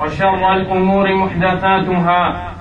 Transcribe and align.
وشر 0.00 0.52
الأمور 0.52 1.14
محدثاتها 1.14 2.52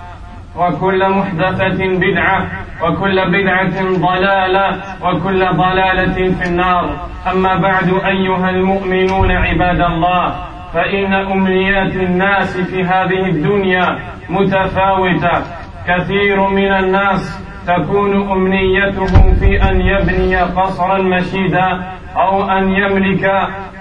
وكل 0.58 1.10
محدثة 1.10 1.80
بدعة 2.04 2.48
وكل 2.84 3.18
بدعة 3.32 3.82
ضلالة 3.82 4.82
وكل 5.04 5.46
ضلالة 5.46 6.34
في 6.34 6.48
النار. 6.48 7.08
أما 7.32 7.56
بعد 7.56 7.90
أيها 8.06 8.50
المؤمنون 8.50 9.32
عباد 9.32 9.82
الله 9.82 10.36
فإن 10.74 11.14
أمنيات 11.14 11.96
الناس 11.96 12.58
في 12.58 12.84
هذه 12.84 13.26
الدنيا 13.30 14.00
متفاوتة. 14.30 15.42
كثير 15.88 16.50
من 16.50 16.72
الناس 16.72 17.42
تكون 17.68 18.32
أمنيته 18.32 19.34
في 19.40 19.70
أن 19.70 19.82
يبني 19.82 20.36
قصرا 20.38 20.98
مشيدا 21.02 21.84
أو 22.18 22.50
أن 22.52 22.70
يملك 22.70 23.26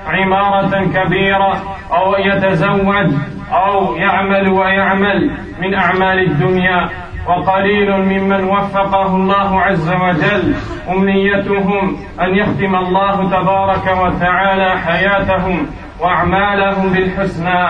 عمارة 0.06 0.84
كبيرة 0.84 1.62
أو 1.92 2.14
يتزوج 2.18 3.12
أو 3.52 3.94
يعمل 3.96 4.48
ويعمل 4.48 5.30
من 5.60 5.74
أعمال 5.74 6.18
الدنيا. 6.30 6.88
وقليل 7.28 7.90
ممن 7.92 8.44
وفقه 8.44 9.06
الله 9.06 9.60
عز 9.60 9.92
وجل 9.92 10.54
أمنيتهم 10.90 11.96
أن 12.20 12.34
يختم 12.34 12.76
الله 12.76 13.30
تبارك 13.30 13.86
وتعالى 14.02 14.80
حياتهم 14.80 15.66
وأعمالهم 16.00 16.92
بالحسنى. 16.92 17.68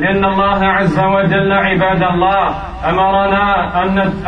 لأن 0.00 0.24
الله 0.24 0.60
عز 0.66 0.98
وجل 1.00 1.52
عباد 1.52 2.02
الله 2.02 2.44
أمرنا 2.90 3.46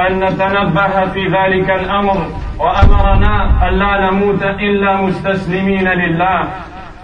أن 0.06 0.24
نتنبه 0.24 1.06
في 1.12 1.22
ذلك 1.26 1.70
الأمر 1.70 2.18
وأمرنا 2.58 3.34
أن 3.68 3.74
لا 3.74 4.10
نموت 4.10 4.42
إلا 4.42 4.96
مستسلمين 4.96 5.88
لله. 5.88 6.40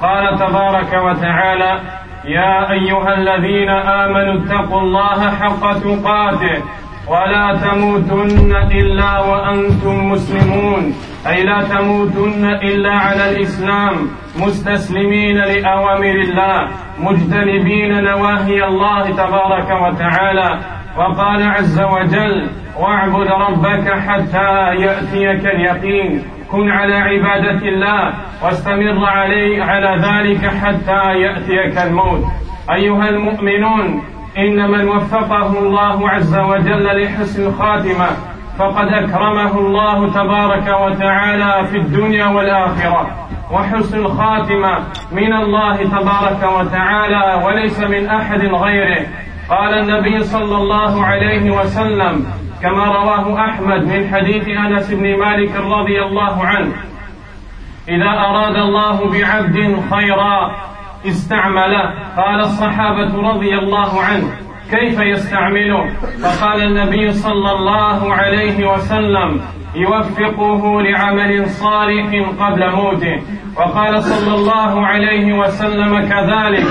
قال 0.02 0.38
تبارك 0.38 0.92
وتعالى 1.06 1.72
يا 2.24 2.70
أيها 2.72 3.14
الذين 3.14 3.70
آمنوا 3.70 4.34
اتقوا 4.42 4.80
الله 4.80 5.30
حق 5.30 5.72
تقاته 5.72 6.58
ولا 7.08 7.46
تموتن 7.64 8.52
إلا 8.70 9.18
وأنتم 9.20 10.10
مسلمون. 10.10 10.94
أي 11.26 11.42
لا 11.42 11.62
تموتن 11.62 12.44
إلا 12.44 12.92
على 12.92 13.30
الإسلام 13.30 13.94
مستسلمين 14.36 15.36
لأوامر 15.36 16.16
الله. 16.26 16.85
مجتنبين 17.00 18.04
نواهي 18.04 18.64
الله 18.64 19.10
تبارك 19.10 19.70
وتعالى 19.82 20.58
وقال 20.96 21.42
عز 21.42 21.80
وجل 21.80 22.50
واعبد 22.78 23.26
ربك 23.26 23.92
حتى 24.08 24.74
يأتيك 24.74 25.46
اليقين 25.46 26.22
كن 26.50 26.70
على 26.70 26.94
عبادة 26.94 27.68
الله 27.68 28.12
واستمر 28.42 29.04
علي 29.06 29.62
على 29.62 30.02
ذلك 30.06 30.46
حتى 30.46 31.18
يأتيك 31.20 31.78
الموت. 31.78 32.24
أيها 32.70 33.08
المؤمنون 33.08 34.02
إن 34.38 34.70
من 34.70 34.88
وفقه 34.88 35.58
الله 35.58 36.10
عز 36.10 36.38
وجل 36.38 37.02
لحسن 37.02 37.46
الخاتمة 37.46 38.06
فقد 38.58 38.88
أكرمه 38.88 39.58
الله 39.58 40.08
تبارك 40.10 40.80
وتعالى 40.80 41.66
في 41.66 41.76
الدنيا 41.76 42.26
والآخرة. 42.26 43.06
وحسن 43.50 43.98
الخاتمة 43.98 44.78
من 45.12 45.32
الله 45.32 45.76
تبارك 45.76 46.42
وتعالى 46.42 47.44
وليس 47.44 47.80
من 47.80 48.06
أحد 48.06 48.40
غيره. 48.40 49.06
قال 49.50 49.74
النبي 49.78 50.22
صلى 50.24 50.56
الله 50.56 51.04
عليه 51.04 51.50
وسلم 51.50 52.26
كما 52.62 52.84
رواه 52.84 53.44
أحمد 53.48 53.84
من 53.84 54.08
حديث 54.14 54.48
أنس 54.48 54.92
بن 54.92 55.18
مالك 55.18 55.56
رضي 55.56 56.02
الله 56.02 56.46
عنه 56.46 56.72
إذا 57.88 58.10
أراد 58.10 58.56
الله 58.56 59.10
بعبد 59.10 59.82
خيرا 59.90 60.56
استعمله 61.06 61.94
قال 62.16 62.40
الصحابة 62.40 63.30
رضي 63.30 63.58
الله 63.58 64.02
عنه 64.02 64.32
كيف 64.70 65.00
يستعمله؟ 65.00 65.88
فقال 66.22 66.62
النبي 66.62 67.12
صلى 67.12 67.52
الله 67.52 68.14
عليه 68.14 68.72
وسلم 68.72 69.40
يوفقه 69.76 70.82
لعمل 70.82 71.46
صالح 71.46 72.08
قبل 72.40 72.70
موته. 72.70 73.16
وقال 73.56 74.02
صلى 74.02 74.34
الله 74.34 74.86
عليه 74.86 75.32
وسلم 75.32 76.00
كذلك 76.00 76.66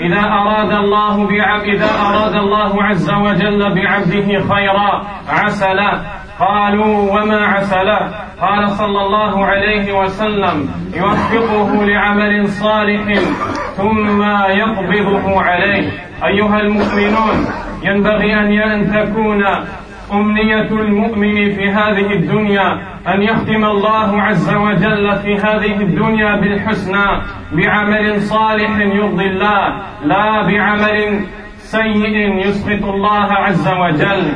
إذا 0.00 0.20
أراد 0.20 0.72
الله 0.72 1.16
بعبد 1.28 1.64
إذا 1.64 1.90
أراد 2.00 2.34
الله 2.34 2.82
عز 2.82 3.10
وجل 3.10 3.74
بعبده 3.74 4.54
خيرا 4.54 5.02
عسله 5.28 5.92
قالوا 6.40 7.12
وما 7.12 7.46
عسله 7.46 7.98
قال 8.40 8.70
صلى 8.70 9.00
الله 9.06 9.46
عليه 9.46 9.92
وسلم 9.92 10.70
يوفقه 10.96 11.84
لعمل 11.84 12.48
صالح 12.48 13.04
ثم 13.76 14.22
يقبضه 14.62 15.42
عليه. 15.42 15.90
أيها 16.24 16.60
المؤمنون 16.60 17.36
ينبغي 17.82 18.34
أن 18.34 18.90
تكون 18.92 19.44
أمنية 20.12 20.70
المؤمن 20.70 21.50
في 21.50 21.70
هذه 21.70 22.12
الدنيا 22.12 22.72
أن 23.08 23.22
يختم 23.22 23.64
الله 23.64 24.22
عز 24.22 24.54
وجل 24.54 25.16
في 25.22 25.34
هذه 25.34 25.76
الدنيا 25.80 26.36
بالحسنى 26.36 27.06
بعمل 27.52 28.20
صالح 28.20 28.78
يرضي 28.78 29.26
الله 29.26 29.82
لا 30.04 30.46
بعمل 30.46 31.24
سيء 31.56 32.46
يسخط 32.46 32.84
الله 32.84 33.32
عز 33.32 33.68
وجل. 33.68 34.32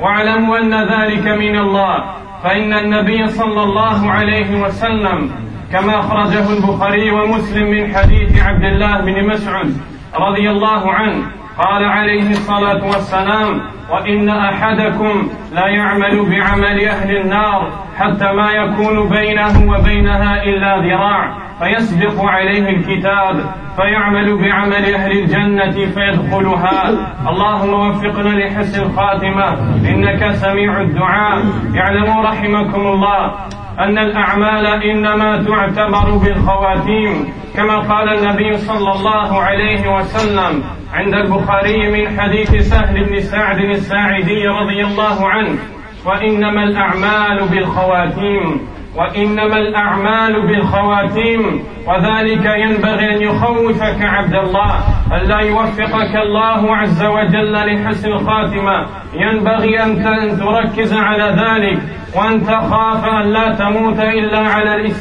واعلموا 0.00 0.58
أن 0.58 0.74
ذلك 0.74 1.26
من 1.28 1.58
الله 1.58 2.04
فإن 2.42 2.72
النبي 2.72 3.26
صلى 3.26 3.62
الله 3.62 4.10
عليه 4.10 4.62
وسلم 4.62 5.30
كما 5.72 5.98
أخرجه 6.00 6.52
البخاري 6.56 7.10
ومسلم 7.10 7.70
من 7.70 7.94
حديث 7.94 8.42
عبد 8.42 8.64
الله 8.64 9.00
بن 9.00 9.26
مسعود 9.26 9.76
رضي 10.14 10.50
الله 10.50 10.92
عنه 10.92 11.26
قال 11.58 11.84
عليه 11.84 12.30
الصلاة 12.30 12.86
والسلام 12.86 13.60
وإن 13.90 14.28
أحدكم 14.28 15.28
لا 15.52 15.66
يعمل 15.68 16.30
بعمل 16.30 16.88
أهل 16.88 17.16
النار 17.16 17.72
حتى 17.96 18.32
ما 18.32 18.50
يكون 18.50 19.08
بينه 19.08 19.72
وبينها 19.72 20.42
إلا 20.42 20.76
ذراع 20.78 21.38
فيسبق 21.58 22.24
عليه 22.24 22.68
الكتاب 22.70 23.34
فيعمل 23.76 24.38
بعمل 24.38 24.94
أهل 24.94 25.12
الجنة 25.12 25.70
فيدخلها. 25.70 26.88
اللهم 27.28 27.72
وفقنا 27.74 28.28
لحسن 28.28 28.82
الخاتمة 28.82 29.48
إنك 29.88 30.30
سميع 30.30 30.80
الدعاء 30.80 31.42
يعلم 31.74 32.20
رحمكم 32.20 32.80
الله. 32.80 33.32
أن 33.78 33.98
الأعمال 33.98 34.66
إنما 34.66 35.42
تعتبر 35.42 36.16
بالخواتيم 36.16 37.32
كما 37.56 37.78
قال 37.78 38.08
النبي 38.08 38.56
صلى 38.56 38.92
الله 38.92 39.42
عليه 39.42 39.96
وسلم 39.96 40.62
عند 40.92 41.14
البخاري 41.14 41.90
من 41.92 42.20
حديث 42.20 42.50
سهل 42.70 43.04
بن 43.04 43.20
سعد 43.20 43.58
الساعدي 43.58 44.46
رضي 44.46 44.84
الله 44.84 45.28
عنه 45.28 45.58
وإنما 46.06 46.62
الأعمال 46.62 47.48
بالخواتيم 47.48 48.68
وإنما 48.96 49.56
الأعمال 49.58 50.46
بالخواتيم 50.46 51.62
وذلك 51.86 52.44
ينبغي 52.44 53.16
أن 53.16 53.22
يخوفك 53.22 54.02
عبد 54.02 54.34
الله. 54.34 54.80
ألا 55.12 55.40
يوفقك 55.40 56.16
الله 56.16 56.76
عز 56.76 57.04
وجل 57.04 57.52
لحسن 57.52 58.08
الخاتمة. 58.08 58.86
ينبغي 59.14 59.82
أن 59.82 60.02
تركز 60.38 60.94
على 60.94 61.24
ذلك 61.24 61.78
وأن 62.16 62.42
تخاف 62.42 63.04
أن 63.04 63.32
لا 63.32 63.54
تموت 63.54 64.00
إلا 64.00 64.38
على 64.38 64.92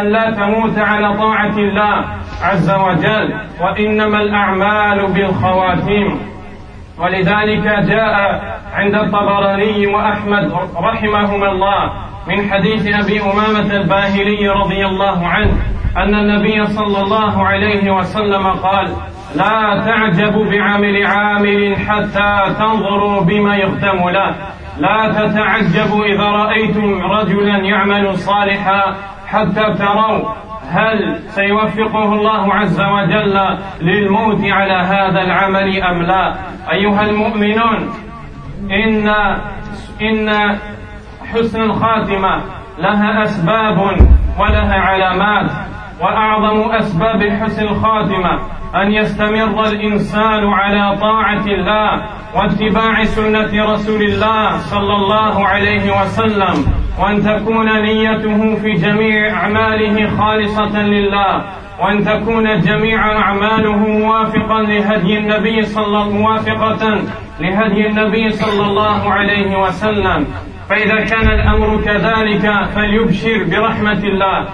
أن 0.00 0.06
لا 0.12 0.30
تموت 0.30 0.78
على 0.78 1.16
طاعة 1.16 1.58
الله 1.58 2.04
عز 2.42 2.70
وجل. 2.70 3.34
وإنما 3.60 4.20
الأعمال 4.20 5.12
بالخواتيم. 5.12 6.20
ولذلك 6.98 7.64
جاء 7.64 8.40
عند 8.72 8.94
الطبراني 8.94 9.86
وأحمد 9.86 10.52
رحمهما 10.76 11.48
الله 11.52 11.92
من 12.28 12.50
حديث 12.50 12.86
أبي 12.86 13.20
أمامة 13.20 13.76
الباهلي 13.76 14.48
رضي 14.48 14.86
الله 14.86 15.26
عنه 15.26 15.52
أن 15.96 16.14
النبي 16.14 16.66
صلى 16.66 17.02
الله 17.02 17.46
عليه 17.46 17.90
وسلم 17.90 18.46
قال 18.46 18.92
لا 19.34 19.82
تعجبوا 19.86 20.44
بعمل 20.44 21.06
عامل 21.06 21.76
حتى 21.76 22.54
تنظروا 22.58 23.20
بما 23.20 23.56
يختم 23.56 24.08
له. 24.08 24.34
لا 24.78 25.12
تتعجبوا 25.12 26.04
إذا 26.04 26.24
رأيتم 26.24 27.00
رجلا 27.00 27.58
يعمل 27.58 28.18
صالحا 28.18 28.96
حتى 29.26 29.74
تروا 29.78 30.28
هل 30.70 31.18
سيوفقه 31.28 32.12
الله 32.12 32.54
عز 32.54 32.80
وجل 32.80 33.58
للموت 33.80 34.44
على 34.44 34.72
هذا 34.72 35.22
العمل 35.22 35.82
أم 35.82 36.02
لا. 36.02 36.34
أيها 36.72 37.02
المؤمنون 37.02 37.90
إن 38.70 39.08
إن 40.02 40.58
حسن 41.32 41.62
الخاتمة 41.62 42.42
لها 42.78 43.22
أسباب 43.22 43.78
ولها 44.38 44.74
علامات. 44.80 45.50
وأعظم 46.00 46.70
أسباب 46.70 47.22
حسن 47.22 47.62
الخاتمة 47.62 48.38
أن 48.74 48.92
يستمر 48.92 49.66
الإنسان 49.66 50.46
على 50.46 50.98
طاعة 50.98 51.46
الله 51.46 52.02
واتباع 52.34 53.04
سنة 53.04 53.72
رسول 53.72 54.02
الله 54.02 54.58
صلى 54.58 54.94
الله 54.94 55.46
عليه 55.46 56.00
وسلم 56.00 56.72
وأن 57.00 57.22
تكون 57.22 57.82
نيته 57.82 58.54
في 58.54 58.72
جميع 58.72 59.34
أعماله 59.34 60.16
خالصة 60.18 60.82
لله 60.82 61.44
وأن 61.80 62.04
تكون 62.04 62.60
جميع 62.60 63.12
أعماله 63.18 63.78
موافقا 63.78 64.62
لهدي 64.62 65.18
النبي 65.18 65.62
صلى 65.62 66.04
موافقة 66.04 67.00
لهدي 67.40 67.86
النبي 67.86 68.30
صلى 68.30 68.66
الله 68.66 69.12
عليه 69.12 69.58
وسلم. 69.62 70.26
فإذا 70.68 71.04
كان 71.04 71.28
الأمر 71.28 71.80
كذلك 71.84 72.64
فليبشر 72.74 73.44
برحمة 73.50 74.02
الله. 74.04 74.48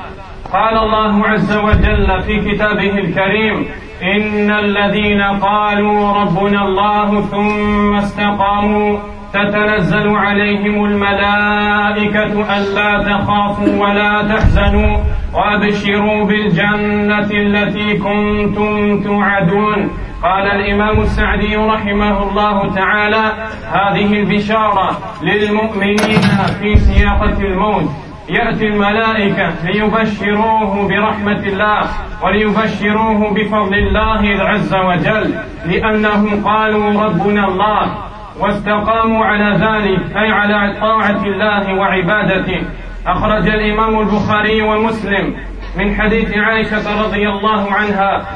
قال 0.57 0.77
الله 0.79 1.27
عز 1.27 1.57
وجل 1.57 2.23
في 2.23 2.35
كتابه 2.41 2.99
الكريم 2.99 3.67
إن 4.03 4.51
الذين 4.51 5.23
قالوا 5.23 6.13
ربنا 6.13 6.63
الله 6.65 7.21
ثم 7.21 7.95
استقاموا 7.95 8.99
تتنزل 9.33 10.09
عليهم 10.09 10.85
الملائكة 10.85 12.57
ألا 12.57 13.03
تخافوا 13.03 13.73
ولا 13.83 14.23
تحزنوا 14.23 14.97
وأبشروا 15.35 16.25
بالجنة 16.25 17.31
التي 17.31 17.99
كنتم 17.99 19.01
توعدون. 19.01 19.91
قال 20.23 20.47
الإمام 20.47 21.01
السعدي 21.01 21.57
رحمه 21.57 22.23
الله 22.23 22.75
تعالى 22.75 23.25
هذه 23.73 24.13
البشارة 24.21 24.99
للمؤمنين 25.23 26.23
في 26.61 26.77
سياقة 26.77 27.39
الموت. 27.41 28.06
يأتي 28.29 28.67
الملائكة 28.67 29.53
ليبشروه 29.65 30.89
برحمة 30.89 31.43
الله 31.47 31.81
وليبشروه 32.23 33.35
بفضل 33.35 33.75
الله 33.75 34.45
عز 34.45 34.75
وجل 34.75 35.35
لأنهم 35.67 36.45
قالوا 36.45 37.03
ربنا 37.03 37.49
الله 37.49 37.97
واستقاموا 38.41 39.25
على 39.25 39.57
ذلك 39.57 40.17
أي 40.17 40.31
على 40.33 40.81
طاعة 40.81 41.25
الله 41.25 41.75
وعبادته. 41.75 42.63
أخرج 43.07 43.49
الإمام 43.49 44.01
البخاري 44.01 44.63
ومسلم 44.63 45.37
من 45.77 45.95
حديث 45.95 46.39
عائشة 46.39 47.03
رضي 47.03 47.29
الله 47.29 47.73
عنها 47.73 48.27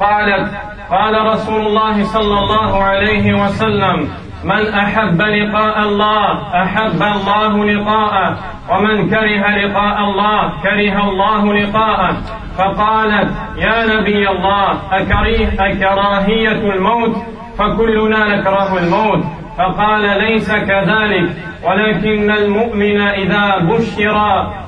قالت 0.00 0.50
قال 0.90 1.26
رسول 1.26 1.66
الله 1.66 2.04
صلى 2.04 2.38
الله 2.38 2.82
عليه 2.84 3.44
وسلم 3.44 4.08
من 4.44 4.74
أحب 4.74 5.22
لقاء 5.22 5.78
الله 5.78 6.62
أحب 6.62 7.02
الله 7.02 7.64
لقاءه. 7.64 8.36
ومن 8.70 9.10
كره 9.10 9.56
لقاء 9.56 9.98
الله 10.00 10.52
كره 10.62 11.10
الله 11.10 11.54
لقاءه. 11.54 12.16
فقالت 12.58 13.30
يا 13.56 13.86
نبي 13.86 14.28
الله 14.28 14.78
أكريه 14.92 15.48
أكراهية 15.60 16.72
الموت؟ 16.74 17.16
فكلنا 17.58 18.36
نكره 18.36 18.78
الموت. 18.78 19.24
فقال 19.58 20.02
ليس 20.02 20.52
كذلك 20.52 21.30
ولكن 21.64 22.30
المؤمن 22.30 23.00
إذا 23.00 23.58
بشر 23.58 24.16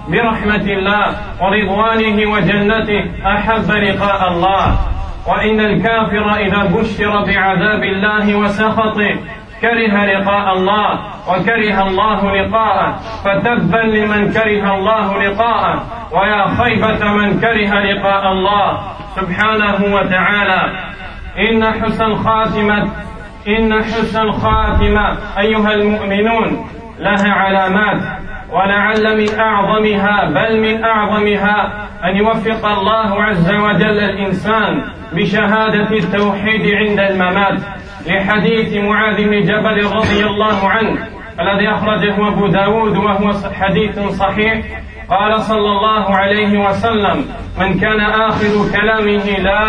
برحمة 0.09 0.67
الله 0.77 1.05
ورضوانه 1.43 2.33
وجنته 2.33 3.05
أحب 3.27 3.71
لقاء 3.71 4.33
الله. 4.33 4.79
وإن 5.29 5.61
الكافر 5.61 6.35
إذا 6.35 6.63
بشر 6.65 7.25
بعذاب 7.25 7.83
الله 7.83 8.37
وسخطه 8.37 9.15
كره 9.61 10.05
لقاء 10.05 10.53
الله 10.53 10.99
وكره 11.29 11.83
الله 11.89 12.33
لقاءه 12.37 12.97
فتبا 13.25 13.77
لمن 13.77 14.33
كره 14.33 14.75
الله 14.75 15.23
لقاءه 15.23 15.83
ويا 16.13 16.49
خيبة 16.49 17.13
من 17.13 17.41
كره 17.41 17.81
لقاء 17.81 18.33
الله. 18.33 18.79
سبحانه 19.17 19.95
وتعالى. 19.95 20.63
إن 21.39 21.65
حسن 21.65 22.05
الخاتمة 22.05 22.89
إن 23.49 23.83
حسن 23.83 24.21
الخاتمة 24.21 25.17
أيها 25.39 25.75
المؤمنون 25.75 26.69
لها 26.99 27.33
علامات 27.33 28.01
ولعل 28.53 29.17
من 29.17 29.41
أعظمها 29.41 30.25
بل 30.25 30.61
من 30.61 30.85
أعظمها 30.85 31.73
أن 32.05 32.17
يوفق 32.17 32.67
الله 32.67 33.23
عز 33.23 33.53
وجل 33.53 33.99
الإنسان 33.99 34.83
بشهادة 35.13 35.97
التوحيد 35.97 36.75
عند 36.75 37.01
الممات. 37.01 37.59
لحديث 38.07 38.85
معاذ 38.85 39.17
بن 39.17 39.41
جبل 39.41 39.97
رضي 39.97 40.27
الله 40.27 40.69
عنه 40.69 41.09
الذي 41.41 41.69
أخرجه 41.69 42.29
أبو 42.29 42.47
داود 42.47 42.97
وهو 42.97 43.33
حديث 43.53 43.99
صحيح 43.99 44.65
قال 45.11 45.41
صلى 45.41 45.71
الله 45.71 46.17
عليه 46.17 46.69
وسلم 46.69 47.25
من 47.61 47.81
كان 47.81 48.01
آخر 48.01 48.71
كلامه 48.73 49.27
لا 49.39 49.63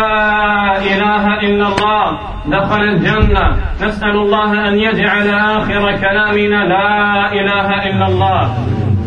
إله 0.77 1.39
إلا 1.39 1.67
الله 1.67 2.19
دخل 2.45 2.81
الجنة. 2.83 3.55
نسأل 3.81 4.15
الله 4.15 4.67
أن 4.67 4.79
يجعل 4.79 5.27
آخر 5.29 5.97
كلامنا 5.97 6.63
لا 6.65 7.31
إله 7.31 7.67
إلا 7.89 8.05
الله. 8.07 8.53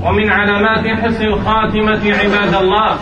ومن 0.04 0.30
علامات 0.30 0.86
حسن 0.86 1.26
الخاتمة 1.26 2.02
عباد 2.22 2.54
الله 2.62 2.96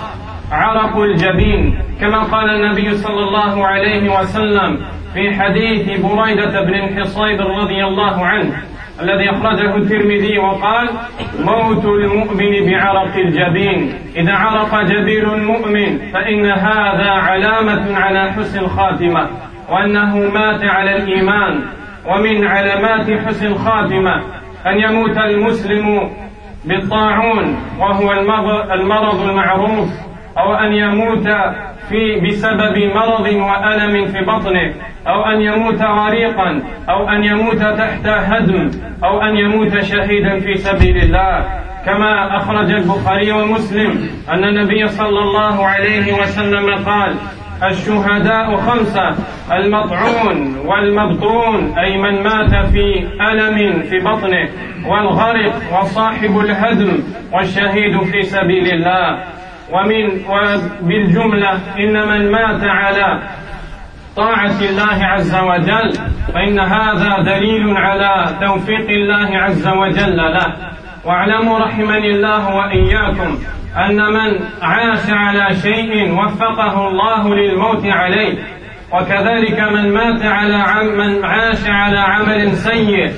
عرق 0.53 0.97
الجبين. 0.97 1.79
كما 2.00 2.23
قال 2.23 2.50
النبي 2.50 2.95
صلى 2.95 3.23
الله 3.29 3.67
عليه 3.67 4.21
وسلم 4.21 4.79
في 5.14 5.35
حديث 5.35 6.00
بريدة 6.00 6.61
بن 6.61 6.75
الحصيب 6.75 7.40
رضي 7.40 7.85
الله 7.85 8.26
عنه 8.26 8.62
الذي 9.00 9.31
أخرجه 9.31 9.76
الترمذي 9.76 10.38
وقال 10.38 10.88
موت 11.38 11.85
المؤمن 11.85 12.67
بعرق 12.67 13.17
الجبين 13.17 13.95
إذا 14.17 14.33
عرق 14.33 14.83
جبين 14.83 15.25
المؤمن 15.25 15.99
فإن 16.12 16.47
هذا 16.47 17.11
علامة 17.11 17.97
على 17.97 18.33
حسن 18.33 18.59
الخاتمة 18.59 19.29
وأنه 19.71 20.17
مات 20.17 20.64
على 20.64 20.97
الإيمان 20.97 21.61
ومن 22.07 22.47
علامات 22.47 23.26
حسن 23.26 23.47
الخاتمة 23.47 24.23
أن 24.67 24.79
يموت 24.79 25.17
المسلم 25.19 26.11
بالطاعون 26.64 27.57
وهو 27.79 28.12
المرض 28.12 28.71
المعروف 29.21 29.88
أو 30.38 30.55
أن 30.55 30.73
يموت 30.73 31.29
في 31.90 32.20
بسبب 32.20 32.76
مرض 32.94 33.26
وألم 33.26 34.06
في 34.06 34.20
بطنه 34.20 34.75
أو 35.06 35.25
أن 35.25 35.40
يموت 35.40 35.82
غريقا 35.82 36.62
أو 36.88 37.09
أن 37.09 37.25
يموت 37.25 37.62
تحت 37.62 38.06
هدم 38.06 38.70
أو 39.04 39.23
أن 39.23 39.37
يموت 39.37 39.78
شهيدا 39.80 40.38
في 40.38 40.54
سبيل 40.54 40.97
الله. 40.97 41.44
كما 41.87 42.37
أخرج 42.37 42.70
البخاري 42.70 43.32
ومسلم 43.32 44.09
أن 44.32 44.44
النبي 44.44 44.87
صلى 44.87 45.18
الله 45.18 45.66
عليه 45.66 46.12
وسلم 46.12 46.85
قال 46.85 47.14
الشهداء 47.70 48.56
خمسة 48.56 49.09
المطعون 49.52 50.56
والمبطون 50.66 51.78
أي 51.78 51.99
من 51.99 52.23
مات 52.23 52.66
في 52.73 53.06
ألم 53.30 53.82
في 53.82 53.99
بطنه 53.99 54.49
والغرق 54.87 55.54
وصاحب 55.73 56.38
الهدم 56.38 56.92
والشهيد 57.32 58.00
في 58.02 58.23
سبيل 58.23 58.73
الله. 58.73 59.39
ومن 59.73 60.05
وبالجملة 60.31 61.53
إن 61.79 62.09
من 62.09 62.33
مات 62.33 62.62
على 62.65 63.21
طاعة 64.17 64.61
الله 64.71 65.07
عز 65.07 65.35
وجل 65.35 65.93
فإن 66.35 66.59
هذا 66.61 67.23
دليل 67.23 67.77
على 67.77 68.37
توفيق 68.41 68.91
الله 68.91 69.39
عز 69.39 69.69
وجل 69.69 70.17
له. 70.17 70.47
واعلموا 71.05 71.59
رحمني 71.59 72.11
الله 72.11 72.55
وإياكم 72.57 73.39
أن 73.77 73.97
من 73.97 74.39
عاش 74.62 75.11
على 75.11 75.55
شيء 75.55 76.12
وفقه 76.12 76.89
الله 76.89 77.35
للموت 77.35 77.87
عليه 77.87 78.35
وكذلك 78.93 79.61
من 79.61 79.95
مات 79.95 80.23
على 80.27 80.55
عم 80.55 80.87
من 80.87 81.25
عاش 81.25 81.67
على 81.69 81.99
عمل 81.99 82.53
سيء 82.53 83.11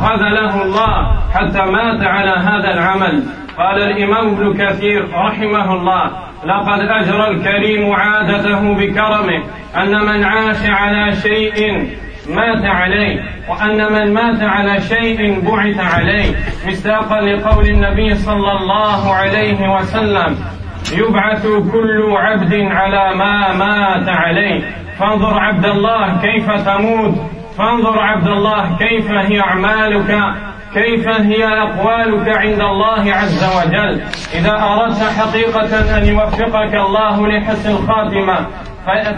خذله 0.00 0.62
الله 0.62 1.20
حتى 1.34 1.62
مات 1.62 2.02
على 2.04 2.30
هذا 2.30 2.70
العمل. 2.74 3.22
قال 3.58 3.82
الإمام 3.82 4.28
ابن 4.28 4.54
كثير 4.54 5.08
رحمه 5.14 5.74
الله 5.74 6.10
لقد 6.44 6.80
أجرى 6.80 7.28
الكريم 7.28 7.92
عادته 7.92 8.74
بكرمه 8.74 9.42
أن 9.76 10.04
من 10.06 10.24
عاش 10.24 10.70
على 10.70 11.16
شيء 11.16 11.88
مات 12.28 12.64
عليه 12.64 13.20
وأن 13.48 13.92
من 13.92 14.14
مات 14.14 14.42
على 14.42 14.80
شيء 14.80 15.40
بعث 15.40 15.94
عليه. 15.94 16.34
مصداقا 16.66 17.20
لقول 17.20 17.66
النبي 17.66 18.14
صلى 18.14 18.52
الله 18.52 19.14
عليه 19.14 19.74
وسلم 19.74 20.36
يبعث 20.92 21.46
كل 21.46 22.12
عبد 22.16 22.54
على 22.54 23.16
ما 23.16 23.52
مات 23.52 24.08
عليه. 24.08 24.60
فانظر 24.98 25.38
عبد 25.38 25.64
الله 25.64 26.20
كيف 26.20 26.50
تموت 26.50 27.14
فانظر 27.58 27.98
عبد 27.98 28.28
الله 28.28 28.76
كيف 28.78 29.10
هي 29.10 29.40
أعمالك. 29.40 30.20
كيف 30.74 31.08
هي 31.08 31.44
أقوالك 31.44 32.28
عند 32.28 32.60
الله 32.60 33.14
عز 33.14 33.44
وجل؟ 33.56 34.02
إذا 34.34 34.52
أردت 34.52 35.02
حقيقة 35.18 35.98
أن 35.98 36.06
يوفقك 36.06 36.74
الله 36.74 37.28
لحسن 37.28 37.70
الخاتمة 37.70 38.46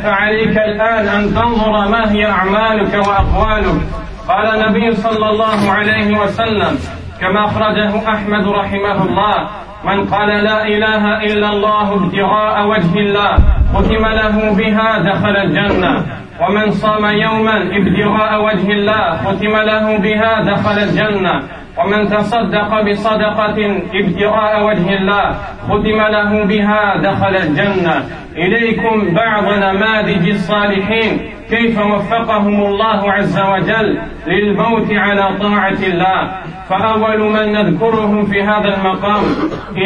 فعليك 0.03 0.59
الآن 0.59 1.09
أن 1.09 1.35
تنظر 1.35 1.89
ما 1.89 2.13
هي 2.13 2.27
أعمالك 2.27 2.95
وأقوالك. 2.95 3.81
قال 4.29 4.47
النبي 4.47 4.95
صلى 4.95 5.31
الله 5.31 5.71
عليه 5.71 6.19
وسلم 6.19 6.79
كما 7.21 7.45
أخرجه 7.45 8.09
أحمد 8.15 8.49
رحمه 8.49 9.03
الله 9.05 9.49
من 9.85 10.07
قال 10.07 10.29
لا 10.29 10.67
إله 10.67 11.23
إلا 11.23 11.49
الله 11.49 11.95
ابتغاء 11.95 12.67
وجه 12.67 12.99
الله 12.99 13.35
ختم 13.75 14.07
له 14.07 14.55
بها 14.55 14.99
دخل 14.99 15.37
الجنة. 15.37 16.07
ومن 16.41 16.71
صام 16.71 17.05
يوما 17.05 17.57
ابتغاء 17.63 18.45
وجه 18.45 18.73
الله 18.73 19.17
ختم 19.17 19.57
له 19.57 19.99
بها 19.99 20.43
دخل 20.43 20.79
الجنة. 20.79 21.43
ومن 21.79 22.09
تصدق 22.09 22.81
بصدقة 22.81 23.59
ابتغاء 23.95 24.67
وجه 24.67 24.97
الله 24.97 25.35
ختم 25.69 25.99
له 26.17 26.45
بها 26.45 26.97
دخل 26.97 27.37
الجنة. 27.37 28.05
إليكم 28.37 29.15
بعض 29.15 29.45
نماذج 29.45 30.29
الصالحين. 30.29 31.21
كيف 31.51 31.79
وفقهم 31.79 32.63
الله 32.63 33.13
عز 33.13 33.39
وجل 33.39 33.99
للموت 34.27 34.93
على 34.93 35.37
طاعة 35.41 35.79
الله؟ 35.87 36.31
فأول 36.69 37.21
من 37.21 37.53
نذكره 37.53 38.25
في 38.25 38.43
هذا 38.43 38.77
المقام 38.77 39.25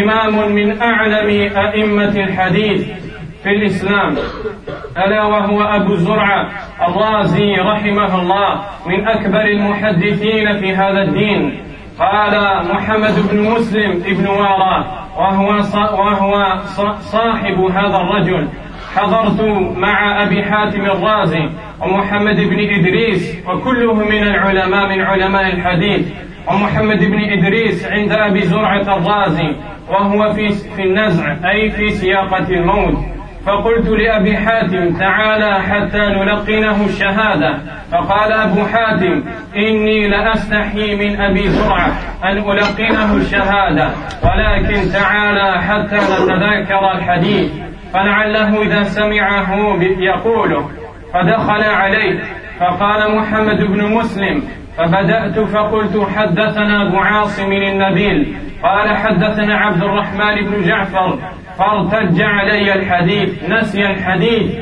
إمام 0.02 0.52
من 0.52 0.82
أعلم 0.82 1.28
أئمة 1.56 2.24
الحديث 2.24 2.88
في 3.42 3.50
الإسلام 3.50 4.16
ألا 5.06 5.24
وهو 5.24 5.62
أبو 5.62 5.94
زرعة 5.94 6.48
الرازي 6.88 7.54
رحمه 7.54 8.22
الله 8.22 8.60
من 8.86 9.08
أكبر 9.08 9.44
المحدثين 9.44 10.60
في 10.60 10.74
هذا 10.76 11.02
الدين. 11.02 11.62
قال 11.98 12.66
محمد 12.74 13.14
بن 13.30 13.50
مسلم 13.50 13.90
ابن 14.06 14.26
وارى 14.26 14.84
وهو 15.16 15.48
وهو 15.98 16.58
صاحب 17.00 17.58
هذا 17.60 17.96
الرجل. 17.96 18.48
حضرت 18.96 19.40
مع 19.76 20.22
أبي 20.22 20.42
حاتم 20.42 20.80
الرازي 20.80 21.48
ومحمد 21.80 22.36
بن 22.40 22.58
إدريس 22.58 23.48
وكلهم 23.48 23.98
من 23.98 24.22
العلماء 24.22 24.88
من 24.88 25.00
علماء 25.00 25.46
الحديث. 25.46 26.08
ومحمد 26.48 27.04
بن 27.04 27.20
إدريس 27.20 27.86
عند 27.86 28.12
أبي 28.12 28.40
زرعة 28.40 28.96
الرازي 28.96 29.54
وهو 29.88 30.32
في 30.32 30.48
في 30.48 30.82
النزع 30.82 31.50
أي 31.50 31.70
في 31.70 31.90
سياقة 31.90 32.48
الموت. 32.48 33.19
فقلت 33.46 33.88
لأبي 33.88 34.36
حاتم 34.36 34.92
تعالى 34.98 35.62
حتى 35.62 35.98
نلقنه 35.98 36.84
الشهادة. 36.84 37.58
فقال 37.92 38.32
أبو 38.32 38.64
حاتم 38.66 39.22
إني 39.56 40.08
لأستحي 40.08 40.94
من 40.96 41.20
أبي 41.20 41.48
زرعة 41.48 41.92
أن 42.24 42.38
ألقنه 42.38 43.16
الشهادة. 43.16 43.90
ولكن 44.22 44.92
تعالى 44.92 45.62
حتى 45.62 45.96
نتذاكر 45.96 46.92
الحديث. 46.94 47.52
فلعله 47.94 48.62
إذا 48.62 48.82
سمعه 48.82 49.82
يقوله. 49.98 50.70
فدخل 51.12 51.62
عليه. 51.62 52.22
فقال 52.60 53.16
محمد 53.16 53.62
بن 53.62 53.94
مسلم 53.94 54.42
فبدأت 54.78 55.38
فقلت 55.38 56.06
حدثنا 56.16 56.82
أبو 56.82 56.96
عاصم 56.96 57.52
النبيل. 57.52 58.36
قال 58.62 58.96
حدثنا 58.96 59.56
عبد 59.56 59.82
الرحمن 59.82 60.34
بن 60.46 60.62
جعفر 60.68 61.18
فارتج 61.60 62.22
علي 62.22 62.74
الحديث 62.74 63.48
نسي 63.48 63.86
الحديث 63.86 64.58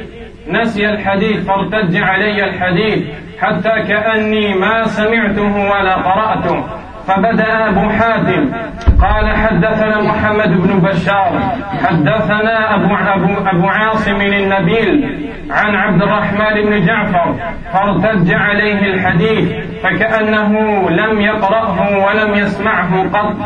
نسي 0.50 0.88
الحديث 0.88 1.46
فارتج 1.46 1.96
علي 1.96 2.44
الحديث 2.44 2.98
حتى 3.40 3.82
كأني 3.88 4.54
ما 4.54 4.84
سمعته 4.84 5.56
ولا 5.56 5.94
قرأته. 5.94 6.64
فبدأ 7.06 7.68
أبو 7.68 7.88
حاتم 7.88 8.52
قال 9.00 9.36
حدثنا 9.36 10.00
محمد 10.02 10.50
بن 10.62 10.78
بشار 10.78 11.40
حدثنا 11.84 12.74
أبو, 12.74 12.94
أبو, 12.94 13.48
أبو 13.48 13.66
عاصم 13.68 14.20
النبيل 14.20 15.18
عن 15.50 15.74
عبد 15.74 16.02
الرحمن 16.02 16.54
بن 16.64 16.86
جعفر 16.86 17.34
فارتج 17.72 18.32
عليه 18.34 18.80
الحديث 18.94 19.52
فكأنه 19.82 20.50
لم 20.90 21.20
يقرأه 21.20 22.06
ولم 22.06 22.34
يسمعه 22.34 23.02
قط 23.02 23.36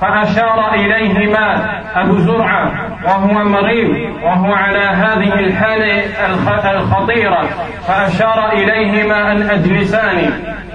فأشار 0.00 0.74
إليهما. 0.74 1.78
أبو 1.94 2.18
زرعة 2.18 2.87
وهو 3.04 3.44
مريض 3.44 4.12
وهو 4.22 4.52
على 4.52 4.78
هذه 4.78 5.34
الحالة 5.34 6.02
الخطيرة. 6.70 7.42
فأشار 7.86 8.52
إليهما 8.52 9.32
أن 9.32 9.50
أجلساني. 9.50 10.30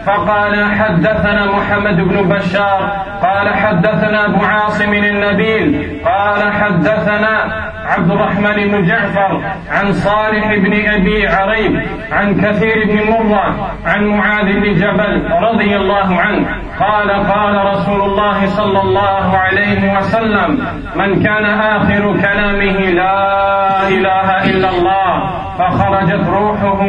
فقال 0.05 0.75
حدثنا 0.75 1.45
محمد 1.45 1.95
بن 1.95 2.35
بشار 2.35 2.91
قال 3.21 3.53
حدثنا 3.53 4.25
أبو 4.25 4.45
عاصم 4.45 4.93
النبيل 4.93 5.99
قال 6.05 6.53
حدثنا 6.53 7.63
عبد 7.85 8.11
الرحمن 8.11 8.71
بن 8.71 8.87
جعفر 8.87 9.41
عن 9.71 9.93
صالح 9.93 10.55
بن 10.55 10.73
أبي 10.89 11.27
عريب 11.27 11.81
عن 12.11 12.41
كثير 12.41 12.85
بن 12.87 13.11
مرة 13.11 13.71
عن 13.85 14.05
معاذ 14.05 14.45
بن 14.45 14.73
جبل 14.73 15.29
رضي 15.41 15.75
الله 15.75 16.19
عنه. 16.19 16.45
قال 16.79 17.11
قال 17.11 17.65
رسول 17.65 18.01
الله 18.01 18.45
صلى 18.45 18.81
الله 18.81 19.37
عليه 19.37 19.97
وسلم 19.97 20.67
من 20.95 21.23
كان 21.23 21.45
آخر 21.45 22.17
كلامه 22.21 22.77
لا 22.89 23.87
إله 23.87 24.43
إلا 24.43 24.69
الله 24.69 25.29
فخرجت 25.57 26.27
روحه 26.27 26.83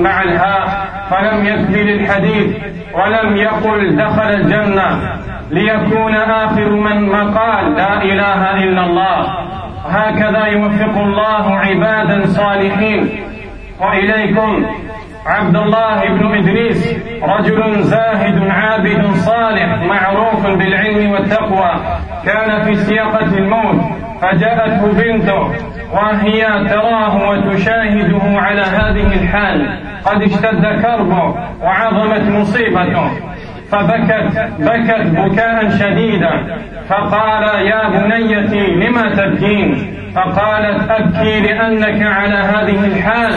مع 0.00 0.22
الهاء 0.22 0.86
فلم 1.10 1.46
يكمل 1.46 1.88
الحديث 1.90 2.56
ولم 2.94 3.36
يقل 3.36 3.96
دخل 3.96 4.30
الجنة. 4.30 5.12
ليكون 5.50 6.14
آخر 6.14 6.70
من 6.70 7.08
مقال 7.08 7.74
لا 7.74 8.02
إله 8.02 8.64
إلا 8.64 8.86
الله. 8.86 9.41
هكذا 9.92 10.46
يوفق 10.46 10.98
الله 10.98 11.56
عبادا 11.56 12.26
صالحين. 12.26 13.10
وإليكم 13.80 14.66
عبد 15.26 15.56
الله 15.56 16.08
بن 16.08 16.38
إدريس 16.38 16.96
رجل 17.22 17.82
زاهد 17.82 18.48
عابد 18.50 19.14
صالح 19.14 19.82
معروف 19.82 20.46
بالعلم 20.46 21.10
والتقوى. 21.10 21.72
كان 22.24 22.62
في 22.64 22.76
سياقة 22.76 23.38
الموت 23.38 23.80
فجاءته 24.22 24.92
بنته 24.92 25.52
وهي 25.92 26.40
تراه 26.68 27.30
وتشاهده 27.30 28.40
على 28.40 28.62
هذه 28.62 29.22
الحال. 29.22 29.78
قد 30.04 30.22
اشتد 30.22 30.82
كربه 30.82 31.34
وعظمت 31.62 32.28
مصيبته. 32.28 33.10
فبكت 33.72 34.50
بكت 34.58 35.06
بكاء 35.06 35.68
شديدا. 35.70 36.58
فقال 36.88 37.66
يا 37.66 37.88
بنيتي 37.88 38.66
لما 38.66 39.14
تبكين؟ 39.14 39.94
فقالت 40.14 40.90
أبكي 40.90 41.40
لأنك 41.40 42.02
على 42.02 42.34
هذه 42.34 42.86
الحال. 42.86 43.32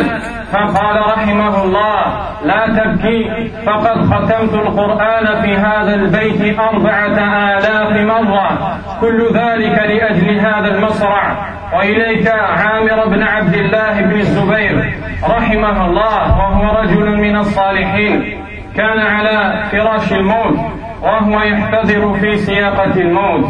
فقال 0.51 0.97
رحمه 0.99 1.63
الله 1.63 2.01
لا 2.45 2.67
تبكي 2.67 3.49
فقد 3.65 4.05
ختمت 4.05 4.53
القرآن 4.53 5.41
في 5.41 5.55
هذا 5.55 5.95
البيت 5.95 6.59
أربعة 6.59 7.17
آلاف 7.57 7.91
مرة. 8.01 8.77
كل 9.01 9.27
ذلك 9.33 9.77
لأجل 9.89 10.39
هذا 10.39 10.75
المصرع. 10.75 11.35
وإليك 11.73 12.27
عامر 12.27 13.07
بن 13.07 13.23
عبد 13.23 13.53
الله 13.53 14.01
بن 14.01 14.19
الزبير 14.19 14.93
رحمه 15.23 15.85
الله 15.85 16.37
وهو 16.37 16.79
رجل 16.79 17.17
من 17.17 17.35
الصالحين. 17.35 18.44
كان 18.77 18.99
على 18.99 19.63
فراش 19.71 20.13
الموت 20.13 20.57
وهو 21.01 21.41
يحتضر 21.41 22.13
في 22.13 22.37
سياقة 22.37 23.01
الموت. 23.01 23.45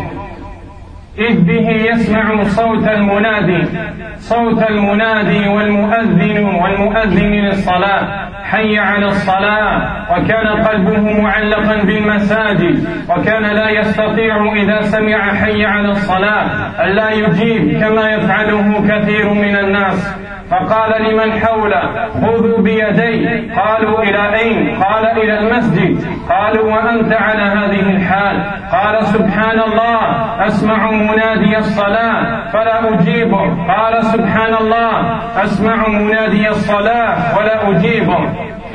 إذ 1.19 1.41
به 1.41 1.69
يسمع 1.69 2.43
صوت 2.43 2.87
المنادي 2.87 3.67
صوت 4.15 4.69
المنادي 4.69 5.47
والمؤذن 5.47 6.45
والمؤذن 6.45 7.31
للصلاة. 7.31 8.25
حي 8.43 8.77
على 8.77 9.05
الصلاة 9.05 9.81
وكان 10.11 10.47
قلبه 10.47 11.21
معلقا 11.21 11.83
بالمساجد 11.83 12.87
وكان 13.09 13.43
لا 13.43 13.69
يستطيع 13.69 14.53
إذا 14.53 14.81
سمع 14.81 15.33
حي 15.33 15.65
على 15.65 15.89
الصلاة 15.91 16.45
ألا 16.83 17.09
يجيب 17.11 17.79
كما 17.81 18.09
يفعله 18.09 18.87
كثير 18.89 19.33
من 19.33 19.55
الناس. 19.55 20.24
فقال 20.51 20.91
لمن 21.03 21.39
حوله 21.39 22.09
خذوا 22.13 22.61
بيدي 22.61 23.51
قالوا 23.51 24.03
إلى 24.03 24.39
أين؟ 24.39 24.83
قال 24.83 25.05
إلى 25.05 25.39
المسجد. 25.39 26.05
قالوا 26.29 26.73
وأنت 26.73 27.13
على 27.13 27.41
هذه 27.41 27.89
الحال. 27.95 28.43
قال 28.71 29.05
سبحان 29.05 29.59
الله 29.59 29.99
أسمع 30.47 30.91
منادي 30.91 31.57
الصلاة 31.57 32.49
فلا 32.53 32.93
أجيبه 32.93 33.43
قال 33.73 34.03
سبحان 34.03 34.53
الله 34.53 35.19
أسمع 35.43 35.87
منادي 35.87 36.49
الصلاة 36.49 37.37
ولا 37.37 37.69
أجيبه 37.69 38.19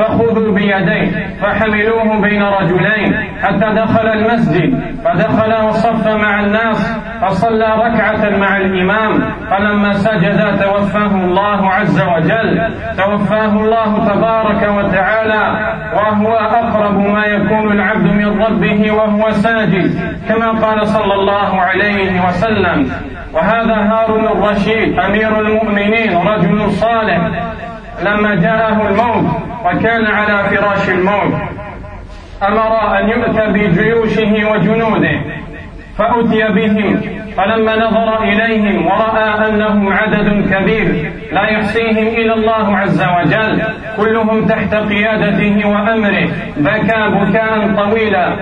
فخذوا 0.01 0.55
بيديه 0.55 1.37
فحملوه 1.43 2.21
بين 2.21 2.43
رجلين 2.43 3.15
حتى 3.43 3.75
دخل 3.75 4.09
المسجد. 4.09 4.81
فدخل 5.05 5.67
وصف 5.67 6.09
مع 6.09 6.41
الناس 6.41 6.99
فصلى 7.23 7.69
ركعة 7.87 8.39
مع 8.39 8.57
الإمام. 8.57 9.21
فلما 9.51 9.93
سجد 9.93 10.59
توفاه 10.61 11.15
الله 11.25 11.71
عز 11.71 12.03
وجل. 12.03 12.51
توفاه 12.97 13.53
الله 13.61 13.91
تبارك 14.09 14.63
وتعالى 14.79 15.45
وهو 15.95 16.33
أقرب 16.33 16.99
ما 16.99 17.25
يكون 17.27 17.73
العبد 17.73 18.07
من 18.07 18.43
ربه 18.43 18.93
وهو 18.93 19.31
ساجد 19.31 19.91
كما 20.29 20.51
قال 20.51 20.87
صلى 20.87 21.15
الله 21.15 21.61
عليه 21.61 22.27
وسلم. 22.27 22.91
وهذا 23.33 23.75
هارون 23.75 24.25
الرشيد 24.25 24.99
أمير 24.99 25.41
المؤمنين 25.41 26.17
رجل 26.17 26.71
صالح. 26.71 27.21
لما 28.03 28.35
جاءه 28.35 28.89
الموت 28.89 29.25
وكان 29.65 30.07
على 30.07 30.45
فراش 30.49 30.89
الموت. 30.89 31.33
أمر 32.43 32.99
أن 32.99 33.09
يؤتى 33.09 33.47
بجيوشه 33.47 34.51
وجنوده 34.53 35.21
فأتي 35.99 36.53
بهم 36.53 37.01
فلما 37.37 37.77
نظر 37.77 38.23
إليهم 38.23 38.87
ورأى 38.87 39.49
أنهم 39.49 39.93
عدد 39.93 40.55
كبير 40.55 41.13
لا 41.33 41.51
يحصيهم 41.51 42.07
إلا 42.07 42.35
الله 42.35 42.77
عز 42.77 43.03
وجل 43.03 43.63
كلهم 43.97 44.47
تحت 44.47 44.75
قيادته 44.75 45.69
وأمره. 45.69 46.29
بكى 46.57 47.09
بكاء 47.09 47.75
طويلا. 47.77 48.37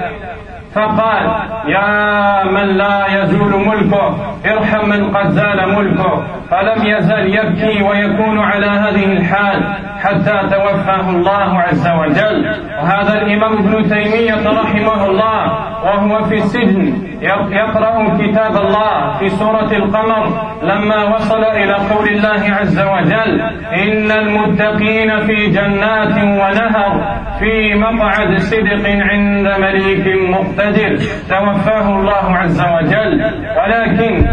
فقال 0.78 1.24
يا 1.66 2.44
من 2.44 2.66
لا 2.76 3.06
يزول 3.22 3.66
ملكه 3.66 4.16
ارحم 4.46 4.88
من 4.88 5.16
قد 5.16 5.28
زال 5.28 5.74
ملكه. 5.74 6.22
فلم 6.50 6.86
يزل 6.86 7.34
يبكي 7.38 7.82
ويكون 7.82 8.38
على 8.38 8.66
هذه 8.66 9.04
الحال. 9.04 9.62
حتى 10.02 10.36
توفاه 10.54 11.10
الله 11.10 11.60
عز 11.60 11.88
وجل. 11.88 12.46
وهذا 12.82 13.14
الإمام 13.22 13.52
ابن 13.52 13.88
تيمية 13.88 14.60
رحمه 14.60 15.06
الله 15.06 15.68
وهو 15.84 16.24
في 16.24 16.34
السجن 16.34 17.08
يقرأ 17.22 18.16
كتاب 18.18 18.56
الله 18.56 19.18
في 19.18 19.28
سورة 19.28 19.70
القمر 19.72 20.24
لما 20.62 21.14
وصل 21.14 21.44
إلى 21.44 21.74
قول 21.74 22.08
الله 22.08 22.54
عز 22.54 22.78
وجل 22.80 23.40
إن 23.72 24.10
المتقين 24.10 25.18
في 25.26 25.46
جنات 25.46 26.16
ونهر 26.16 26.92
في 27.38 27.74
مقعد 27.74 28.38
صدق 28.38 28.84
عند 28.86 29.46
مليك 29.60 30.06
مقتدر 30.30 30.96
توفاه 31.28 31.88
الله 31.88 32.36
عز 32.36 32.60
وجل. 32.60 33.24
ولكن 33.58 34.26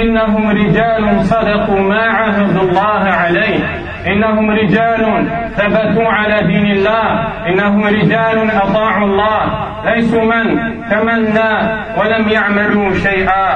إنهم 0.00 0.50
رجال 0.50 1.24
صدقوا 1.24 1.80
ما 1.80 2.02
عهدوا 2.02 2.62
الله 2.62 3.02
عليه. 3.22 3.89
إنهم 4.06 4.50
رجال 4.50 5.28
ثبتوا 5.56 6.08
على 6.08 6.46
دين 6.46 6.66
الله. 6.66 7.04
إنهم 7.48 7.84
رجال 7.84 8.50
أطاعوا 8.50 9.06
الله. 9.06 9.40
ليسوا 9.84 10.24
من؟ 10.24 10.46
تمنى 10.90 11.52
ولم 11.98 12.28
يعملوا 12.28 12.94
شيئا. 12.94 13.46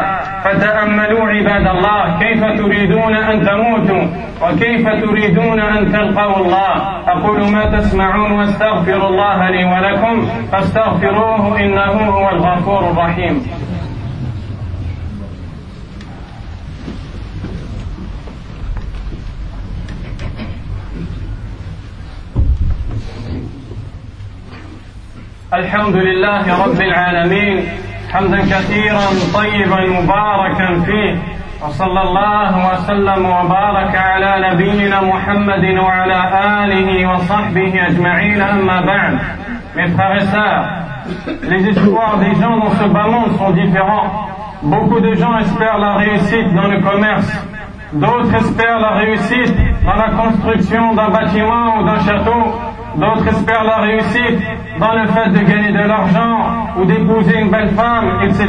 فتأملوا 0.45 1.29
عباد 1.29 1.67
الله. 1.67 2.19
كيف 2.19 2.45
تريدون 2.45 3.15
أن 3.15 3.47
تموتوا؟ 3.47 4.05
وكيف 4.43 4.89
تريدون 4.89 5.61
أن 5.61 5.93
تلقوا 5.93 6.37
الله؟ 6.37 6.73
أقول 7.09 7.51
ما 7.51 7.65
تسمعون 7.65 8.33
واستغفر 8.33 9.09
الله 9.09 9.51
لي 9.51 9.65
ولكم. 9.65 10.27
فاستغفروه 10.53 11.61
إنه 11.61 11.83
هو 11.83 12.31
الغفور 12.31 12.91
الرحيم. 12.91 13.43
الحمد 25.54 25.96
لله 25.96 26.66
رب 26.66 26.82
العالمين 26.82 27.66
حمدا 28.14 28.40
كثيرا 28.40 29.08
طيبا 29.34 29.82
مباركا 30.02 30.80
فيه 30.86 31.16
وصلى 31.64 32.02
الله 32.02 32.52
وسلم 32.74 33.26
وبارك 33.26 33.96
على 33.96 34.32
نبينا 34.50 35.02
محمد 35.02 35.66
وعلى 35.80 36.20
آله 36.64 37.12
وصحبه 37.12 37.88
أجمعين 37.88 38.42
أما 38.42 38.82
بعد 38.82 39.20
Mes 39.76 39.88
frères 39.90 40.16
et 40.16 40.26
sœurs, 40.26 40.66
les 41.44 41.70
espoirs 41.70 42.18
des 42.18 42.34
gens 42.42 42.58
dans 42.58 42.72
ce 42.72 42.86
bas 42.86 43.08
monde 43.08 43.38
sont 43.38 43.52
différents. 43.52 44.28
Beaucoup 44.64 45.00
de 45.00 45.14
gens 45.14 45.38
espèrent 45.38 45.78
la 45.78 45.94
réussite 45.94 46.54
dans 46.56 46.68
le 46.68 46.82
commerce. 46.82 47.32
D'autres 47.94 48.34
espèrent 48.36 48.80
la 48.80 48.94
réussite 49.02 49.56
dans 49.86 49.96
la 49.96 50.10
construction 50.10 50.94
d'un 50.96 51.10
bâtiment 51.10 51.78
ou 51.78 51.86
d'un 51.86 52.00
château. 52.00 52.42
D'autres 52.97 53.29
espèrent 53.29 53.65
la 53.65 53.77
réussite 53.79 54.41
dans 54.79 54.93
le 54.95 55.07
fait 55.09 55.31
de 55.31 55.39
gagner 55.39 55.73
de 55.73 55.89
l'argent 55.89 56.69
ou 56.79 56.85
d'épouser 56.85 57.41
une 57.41 57.51
belle 57.51 57.71
femme, 57.71 58.21
etc. 58.23 58.49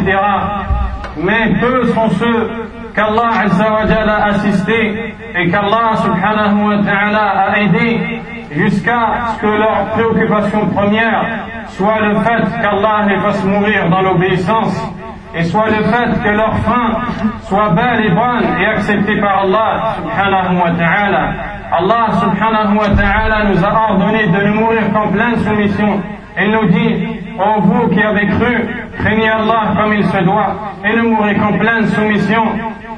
Mais 1.17 1.53
peu 1.59 1.85
sont 1.93 2.09
ceux 2.11 2.51
qu'Allah 2.93 3.31
a 3.33 4.25
assisté 4.29 5.15
et 5.35 5.49
qu'Allah 5.49 5.95
subhanahu 5.97 6.67
wa 6.69 6.83
ta'ala 6.83 7.51
a 7.51 7.59
aidé 7.59 8.21
jusqu'à 8.51 9.33
ce 9.33 9.41
que 9.41 9.47
leur 9.47 9.85
préoccupation 9.93 10.67
première 10.67 11.25
soit 11.69 11.99
le 12.01 12.15
fait 12.19 12.61
qu'Allah 12.61 13.05
les 13.07 13.17
fasse 13.19 13.43
mourir 13.43 13.89
dans 13.89 14.01
l'obéissance 14.01 14.93
et 15.35 15.43
soit 15.43 15.67
le 15.67 15.83
fait 15.83 16.23
que 16.23 16.29
leur 16.29 16.55
fin 16.59 17.01
soit 17.41 17.69
belle 17.69 18.05
et 18.05 18.09
bonne 18.09 18.61
et 18.61 18.65
acceptée 18.67 19.19
par 19.19 19.39
Allah 19.39 19.95
subhanahu 19.97 20.57
wa 20.57 20.71
ta'ala. 20.71 21.54
Allah 21.71 22.07
subhanahu 22.21 22.77
wa 22.77 22.89
ta'ala 22.95 23.45
nous 23.49 23.63
a 23.63 23.89
ordonné 23.89 24.27
de 24.27 24.47
nous 24.47 24.53
mourir 24.53 24.83
en 24.95 25.07
pleine 25.09 25.37
soumission. 25.37 26.01
Il 26.37 26.51
nous 26.51 26.65
dit, 26.67 27.05
ô 27.39 27.61
vous 27.61 27.87
qui 27.89 28.01
avez 28.01 28.27
cru, 28.27 28.67
craignez 28.97 29.29
Allah 29.29 29.73
comme 29.77 29.93
il 29.93 30.05
se 30.05 30.17
doit 30.23 30.55
et 30.83 30.95
ne 30.95 31.01
mourrez 31.01 31.35
qu'en 31.35 31.53
pleine 31.57 31.87
soumission. 31.87 32.43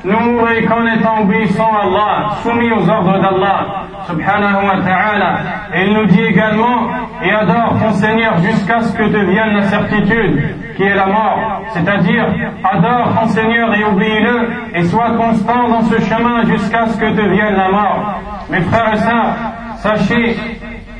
Ne 0.03 0.13
mourrez 0.13 0.63
qu'en 0.65 0.85
étant 0.85 1.21
obéissant 1.21 1.69
à 1.73 1.83
Allah, 1.83 2.29
soumis 2.43 2.71
aux 2.71 2.89
ordres 2.89 3.19
d'Allah 3.19 3.87
subhanahu 4.07 4.65
wa 4.65 4.81
ta'ala. 4.83 5.31
Il 5.75 5.93
nous 5.93 6.05
dit 6.05 6.21
également, 6.21 6.87
et 7.21 7.31
adore 7.31 7.75
ton 7.81 7.91
Seigneur 7.91 8.37
jusqu'à 8.37 8.81
ce 8.81 8.95
que 8.95 9.03
devienne 9.03 9.55
la 9.55 9.63
certitude 9.63 10.55
qui 10.75 10.83
est 10.83 10.95
la 10.95 11.07
mort. 11.07 11.61
C'est-à-dire, 11.73 12.25
adore 12.63 13.19
ton 13.19 13.27
Seigneur 13.27 13.73
et 13.73 13.83
obéis-le 13.83 14.49
et 14.75 14.83
sois 14.85 15.11
constant 15.17 15.67
dans 15.67 15.81
ce 15.83 15.99
chemin 16.01 16.43
jusqu'à 16.45 16.85
ce 16.87 16.97
que 16.97 17.11
devienne 17.11 17.55
la 17.55 17.69
mort. 17.69 18.21
Mes 18.49 18.61
frères 18.61 18.93
et 18.93 18.97
sœurs, 18.97 19.35
sachez 19.75 20.37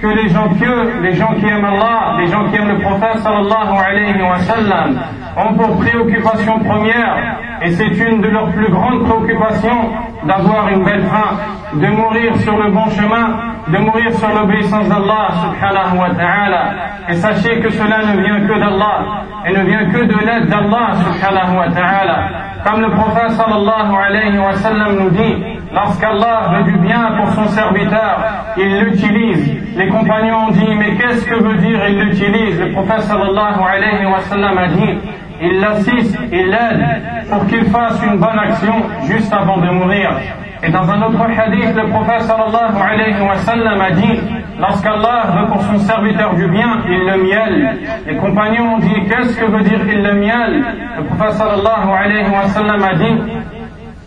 que 0.01 0.07
les 0.07 0.29
gens 0.29 0.49
pieux, 0.49 1.01
les 1.01 1.13
gens 1.15 1.33
qui 1.39 1.45
aiment 1.47 1.65
Allah, 1.65 2.17
les 2.19 2.27
gens 2.27 2.43
qui 2.49 2.55
aiment 2.57 2.67
le 2.67 2.79
prophète 2.79 3.17
sallallahu 3.19 3.73
alayhi 3.89 4.21
wa 4.21 4.37
sallam, 4.39 4.99
ont 5.37 5.53
pour 5.53 5.77
préoccupation 5.77 6.59
première, 6.59 7.37
et 7.61 7.71
c'est 7.71 7.87
une 7.87 8.21
de 8.21 8.27
leurs 8.27 8.51
plus 8.51 8.69
grandes 8.69 9.03
préoccupations, 9.05 9.91
d'avoir 10.25 10.67
une 10.69 10.83
belle 10.83 11.03
fin, 11.03 11.77
de 11.79 11.87
mourir 11.87 12.35
sur 12.37 12.57
le 12.57 12.69
bon 12.71 12.89
chemin, 12.89 13.37
de 13.67 13.77
mourir 13.77 14.13
sur 14.13 14.29
l'obéissance 14.29 14.87
d'Allah 14.89 15.27
subhanahu 15.41 15.97
wa 15.99 16.09
ta'ala. 16.15 16.63
Et 17.09 17.13
sachez 17.15 17.59
que 17.59 17.69
cela 17.71 18.13
ne 18.13 18.21
vient 18.21 18.41
que 18.41 18.59
d'Allah, 18.59 19.23
et 19.45 19.53
ne 19.53 19.63
vient 19.63 19.85
que 19.85 20.03
de 20.03 20.25
l'aide 20.25 20.47
d'Allah 20.47 20.93
subhanahu 20.95 21.57
wa 21.57 21.69
ta'ala. 21.69 22.17
Comme 22.65 22.81
le 22.81 22.89
prophète 22.89 23.31
sallallahu 23.31 23.95
alayhi 23.95 24.37
wa 24.37 24.53
sallam 24.53 24.97
nous 24.99 25.09
dit, 25.09 25.56
lorsqu'Allah 25.77 26.53
veut 26.53 26.71
du 26.71 26.77
bien 26.79 27.11
pour 27.17 27.29
son 27.33 27.47
serviteur, 27.49 28.17
il 28.57 28.79
l'utilise. 28.79 29.45
Les 29.75 29.87
compagnons 29.89 30.47
ont 30.47 30.51
dit, 30.51 30.75
mais 30.75 30.95
qu'est-ce 30.95 31.23
que 31.25 31.35
veut 31.35 31.57
dire 31.57 31.79
il 31.87 31.99
l'utilise? 31.99 32.59
Le 32.59 32.71
prophète 32.71 33.01
sallallahu 33.01 33.59
alayhi 33.61 34.05
wa 34.05 34.19
sallam 34.21 34.57
a 34.57 34.67
dit, 34.67 34.97
il 35.39 35.59
l'assiste, 35.59 36.17
il 36.31 36.47
l'aide 36.47 36.83
pour 37.29 37.45
qu'il 37.45 37.65
fasse 37.65 38.01
une 38.03 38.17
bonne 38.17 38.39
action 38.39 38.73
juste 39.05 39.31
avant 39.31 39.57
de 39.57 39.69
mourir. 39.69 40.09
Et 40.63 40.71
dans 40.71 40.89
un 40.89 40.99
autre 41.03 41.21
hadith, 41.21 41.75
le 41.75 41.87
prophète 41.89 42.21
sallallahu 42.21 42.81
alayhi 42.81 43.21
wa 43.21 43.35
sallam 43.35 43.79
a 43.79 43.91
dit 43.91 44.19
lorsqu'Allah 44.59 45.27
veut 45.37 45.45
pour 45.45 45.61
son 45.61 45.77
serviteur 45.77 46.33
du 46.33 46.47
bien, 46.47 46.81
il 46.89 47.05
le 47.05 47.23
miel. 47.23 47.77
Les 48.07 48.15
compagnons 48.15 48.73
ont 48.73 48.79
dit, 48.79 48.95
qu'est-ce 49.07 49.37
que 49.39 49.45
veut 49.45 49.61
dire 49.61 49.81
il 49.87 50.01
le 50.01 50.13
miel 50.15 50.65
Le 50.97 51.03
prophète 51.03 51.33
sallallahu 51.33 51.89
alayhi 52.03 52.31
wa 52.31 52.47
sallam 52.47 52.81
a 52.83 52.95
dit, 52.95 53.43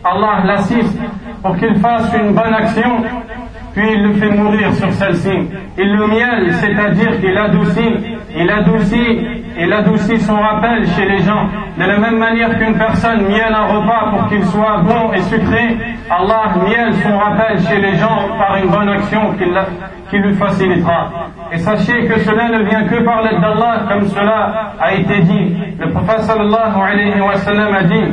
Allah 0.02 0.42
l'assiste 0.46 0.98
pour 1.42 1.56
qu'il 1.56 1.74
fasse 1.76 2.12
une 2.14 2.32
bonne 2.32 2.54
action, 2.54 3.02
puis 3.72 3.86
il 3.94 4.02
le 4.02 4.12
fait 4.14 4.30
mourir 4.30 4.72
sur 4.74 4.92
celle-ci. 4.92 5.48
Il 5.78 5.92
le 5.96 6.06
miel, 6.08 6.52
c'est-à-dire 6.54 7.20
qu'il 7.20 7.36
adoucit, 7.38 7.94
il 8.36 8.50
adoucit, 8.50 9.26
il 9.58 9.72
adoucit 9.72 10.18
son 10.20 10.36
rappel 10.36 10.86
chez 10.88 11.06
les 11.06 11.18
gens. 11.18 11.46
De 11.78 11.84
la 11.84 11.98
même 11.98 12.18
manière 12.18 12.58
qu'une 12.58 12.74
personne 12.74 13.22
miel 13.28 13.52
un 13.54 13.66
repas 13.66 14.10
pour 14.10 14.28
qu'il 14.28 14.44
soit 14.46 14.78
bon 14.82 15.12
et 15.12 15.22
sucré, 15.22 15.76
Allah 16.10 16.54
miel 16.68 16.92
son 16.94 17.16
rappel 17.16 17.60
chez 17.60 17.80
les 17.80 17.96
gens 17.96 18.28
par 18.36 18.56
une 18.56 18.68
bonne 18.70 18.88
action 18.88 19.34
qui 20.10 20.18
lui 20.18 20.34
facilitera. 20.34 21.30
Et 21.52 21.58
sachez 21.58 22.06
que 22.06 22.18
cela 22.20 22.48
ne 22.48 22.64
vient 22.64 22.84
que 22.84 23.02
par 23.04 23.22
l'aide 23.22 23.40
d'Allah, 23.40 23.84
comme 23.88 24.06
cela 24.08 24.72
a 24.80 24.94
été 24.94 25.20
dit. 25.20 25.56
Le 25.78 25.90
prophète 25.90 26.22
sallallahu 26.22 26.76
alayhi 26.76 27.20
wa 27.20 27.36
sallam 27.36 27.72
a 27.72 27.82
dit, 27.84 28.04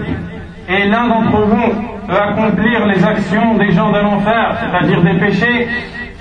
et 0.70 0.88
l'un 0.88 1.08
d'entre 1.08 1.46
vous 1.46 1.97
accomplir 2.16 2.86
les 2.86 3.04
actions 3.04 3.56
des 3.56 3.72
gens 3.72 3.92
de 3.92 4.00
l'enfer, 4.00 4.58
c'est-à-dire 4.60 5.02
des 5.04 5.18
péchés, 5.20 5.68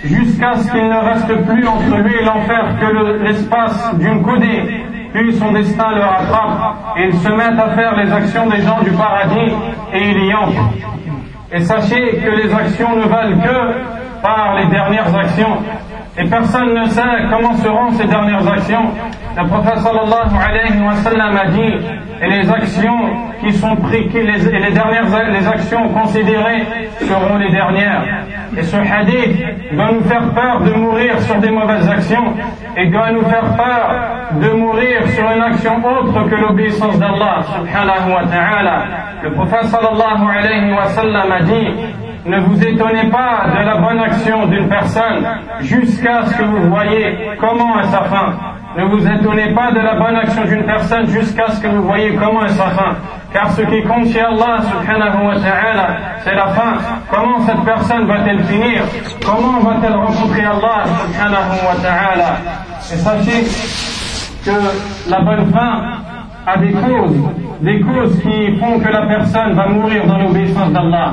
jusqu'à 0.04 0.54
ce 0.54 0.70
qu'il 0.70 0.88
ne 0.88 0.98
reste 0.98 1.46
plus 1.46 1.66
entre 1.66 1.96
lui 1.96 2.14
et 2.14 2.24
l'enfer 2.24 2.64
que 2.80 3.22
l'espace 3.22 3.94
d'une 3.98 4.22
coudée. 4.22 4.84
Puis 5.12 5.34
son 5.36 5.52
destin 5.52 5.94
le 5.94 6.02
rattrape 6.02 6.96
et 6.98 7.06
ils 7.06 7.14
se 7.14 7.28
mettent 7.28 7.58
à 7.58 7.70
faire 7.70 7.96
les 7.96 8.12
actions 8.12 8.46
des 8.48 8.60
gens 8.60 8.82
du 8.82 8.90
paradis 8.90 9.52
et 9.92 10.10
il 10.10 10.26
y 10.26 10.34
entre. 10.34 10.70
Et 11.52 11.60
sachez 11.60 12.18
que 12.18 12.30
les 12.30 12.52
actions 12.52 12.96
ne 12.96 13.06
valent 13.06 13.38
que 13.38 14.22
par 14.22 14.56
les 14.56 14.66
dernières 14.66 15.14
actions. 15.16 15.58
Et 16.18 16.24
personne 16.24 16.72
ne 16.72 16.86
sait 16.86 17.02
comment 17.30 17.54
seront 17.56 17.90
ces 17.90 18.06
dernières 18.06 18.46
actions. 18.50 18.90
Le 19.36 19.46
prophète 19.48 19.78
sallallahu 19.78 20.30
alayhi 20.48 20.82
wa 20.82 20.94
sallam 20.94 21.36
a 21.36 21.46
dit, 21.48 21.74
et 22.22 22.26
les 22.26 22.50
actions 22.50 23.00
qui 23.40 23.52
sont 23.52 23.76
prises, 23.76 24.14
et 24.14 24.58
les 24.58 24.70
dernières 24.70 25.04
les 25.30 25.46
actions 25.46 25.88
considérées 25.90 26.64
seront 27.00 27.36
les 27.36 27.50
dernières. 27.50 28.02
Et 28.56 28.62
ce 28.62 28.76
hadith 28.76 29.44
doit 29.72 29.92
nous 29.92 30.00
faire 30.04 30.22
peur 30.34 30.62
de 30.62 30.72
mourir 30.72 31.20
sur 31.20 31.36
des 31.36 31.50
mauvaises 31.50 31.86
actions 31.86 32.32
et 32.78 32.86
doit 32.86 33.12
nous 33.12 33.24
faire 33.24 33.54
peur 33.54 34.40
de 34.40 34.48
mourir 34.56 35.06
sur 35.08 35.30
une 35.30 35.42
action 35.42 35.74
autre 35.84 36.28
que 36.30 36.34
l'obéissance 36.36 36.98
d'Allah 36.98 37.42
subhanahu 37.42 38.12
wa 38.14 38.24
ta'ala. 38.30 38.82
Le 39.22 39.32
prophète 39.32 39.64
sallallahu 39.64 40.24
alayhi 40.38 40.72
wa 40.72 40.86
sallam 40.86 41.30
a 41.30 41.42
dit, 41.42 41.68
ne 42.26 42.40
vous 42.40 42.60
étonnez 42.62 43.08
pas 43.10 43.46
de 43.56 43.64
la 43.64 43.76
bonne 43.76 44.00
action 44.00 44.46
d'une 44.46 44.68
personne 44.68 45.24
jusqu'à 45.60 46.24
ce 46.26 46.34
que 46.34 46.42
vous 46.42 46.68
voyez 46.70 47.16
comment 47.40 47.80
est 47.80 47.84
sa 47.84 48.02
fin. 48.02 48.34
Ne 48.76 48.84
vous 48.84 49.06
étonnez 49.06 49.54
pas 49.54 49.70
de 49.70 49.80
la 49.80 49.94
bonne 49.94 50.16
action 50.16 50.44
d'une 50.44 50.64
personne 50.64 51.06
jusqu'à 51.06 51.48
ce 51.50 51.60
que 51.60 51.68
vous 51.68 51.82
voyez 51.84 52.14
comment 52.14 52.44
est 52.44 52.50
sa 52.50 52.66
fin. 52.70 52.96
Car 53.32 53.50
ce 53.52 53.62
qui 53.62 53.82
compte 53.84 54.08
chez 54.08 54.20
Allah 54.20 54.58
subhanahu 54.60 55.26
wa 55.26 55.34
ta'ala, 55.36 55.86
c'est 56.24 56.34
la 56.34 56.48
fin. 56.48 56.74
Comment 57.10 57.40
cette 57.46 57.64
personne 57.64 58.06
va-t-elle 58.06 58.42
finir? 58.44 58.82
Comment 59.24 59.60
va-t-elle 59.60 59.94
rencontrer 59.94 60.44
Allah 60.44 60.84
subhanahu 60.84 61.58
wa 61.68 61.76
ta'ala? 61.82 62.36
Et 62.92 62.96
sachez 62.96 63.44
que 64.44 65.10
la 65.10 65.20
bonne 65.20 65.52
fin 65.52 65.82
a 66.46 66.58
des 66.58 66.72
causes, 66.72 67.16
des 67.60 67.80
causes 67.80 68.20
qui 68.20 68.56
font 68.58 68.78
que 68.78 68.88
la 68.88 69.06
personne 69.06 69.54
va 69.54 69.68
mourir 69.68 70.06
dans 70.06 70.18
l'obéissance 70.18 70.70
d'Allah. 70.72 71.12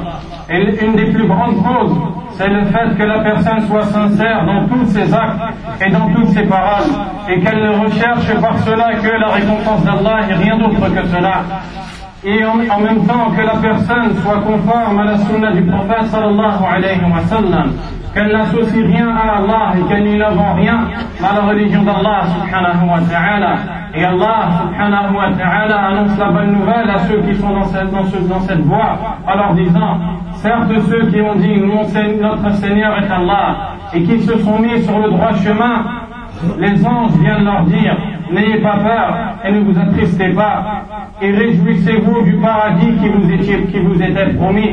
Et 0.53 0.85
une 0.85 0.95
des 0.95 1.05
plus 1.05 1.27
grandes 1.27 1.63
causes, 1.63 1.97
c'est 2.37 2.47
le 2.47 2.63
fait 2.65 2.95
que 2.95 3.03
la 3.03 3.19
personne 3.23 3.61
soit 3.61 3.87
sincère 3.87 4.45
dans 4.45 4.67
tous 4.67 4.85
ses 4.85 5.11
actes 5.11 5.41
et 5.83 5.89
dans 5.89 6.07
toutes 6.13 6.29
ses 6.29 6.43
paroles, 6.43 6.91
et 7.27 7.39
qu'elle 7.39 7.63
ne 7.63 7.85
recherche 7.85 8.39
par 8.39 8.59
cela 8.59 8.93
que 8.93 9.19
la 9.19 9.29
récompense 9.29 9.83
d'Allah 9.83 10.19
et 10.29 10.33
rien 10.35 10.57
d'autre 10.57 10.93
que 10.93 11.07
cela. 11.07 11.41
Et 12.23 12.45
en, 12.45 12.55
même 12.55 13.05
temps 13.07 13.31
que 13.35 13.41
la 13.41 13.55
personne 13.55 14.15
soit 14.21 14.41
conforme 14.41 14.99
à 14.99 15.05
la 15.05 15.17
sunna 15.17 15.51
du 15.53 15.63
prophète 15.63 16.05
sallallahu 16.05 16.63
alayhi 16.71 17.01
wa 17.01 17.21
sallam, 17.27 17.71
qu'elle 18.13 18.31
n'associe 18.31 18.85
rien 18.85 19.09
à 19.09 19.37
Allah 19.39 19.73
et 19.75 19.87
qu'elle 19.89 20.03
n'innove 20.03 20.39
rien 20.55 20.87
à 21.19 21.33
la 21.33 21.41
religion 21.41 21.81
d'Allah 21.81 22.21
subhanahu 22.27 22.89
wa 22.89 22.99
ta'ala. 23.09 23.55
Et 23.95 24.03
Allah 24.03 24.49
subhanahu 24.60 25.15
wa 25.15 25.32
ta'ala 25.38 25.77
annonce 25.89 26.17
la 26.17 26.32
bonne 26.32 26.53
nouvelle 26.53 26.89
à 26.89 26.99
ceux 27.08 27.21
qui 27.21 27.36
sont 27.36 27.53
dans 27.53 28.39
cette, 28.41 28.62
voie 28.62 28.97
en 29.27 29.36
leur 29.36 29.53
disant 29.53 29.99
Certes, 30.34 30.71
ceux 30.89 31.12
qui 31.12 31.21
ont 31.21 31.36
dit 31.36 31.62
notre 31.62 32.53
Seigneur 32.56 32.97
est 32.97 33.12
Allah 33.12 33.75
et 33.93 34.01
qui 34.01 34.19
se 34.23 34.36
sont 34.39 34.58
mis 34.58 34.82
sur 34.82 34.97
le 34.97 35.12
droit 35.12 35.34
chemin, 35.36 35.84
les 36.58 36.86
anges 36.86 37.12
viennent 37.21 37.45
leur 37.45 37.65
dire 37.65 37.95
N'ayez 38.32 38.58
pas 38.62 38.77
peur 38.77 39.15
et 39.45 39.51
ne 39.51 39.60
vous 39.60 39.79
attristez 39.79 40.29
pas 40.29 40.86
et 41.21 41.29
réjouissez-vous 41.32 42.23
du 42.23 42.34
paradis 42.38 42.93
qui 42.99 43.08
vous, 43.10 43.27
qui 43.67 43.79
vous 43.79 44.01
était 44.01 44.34
promis. 44.34 44.71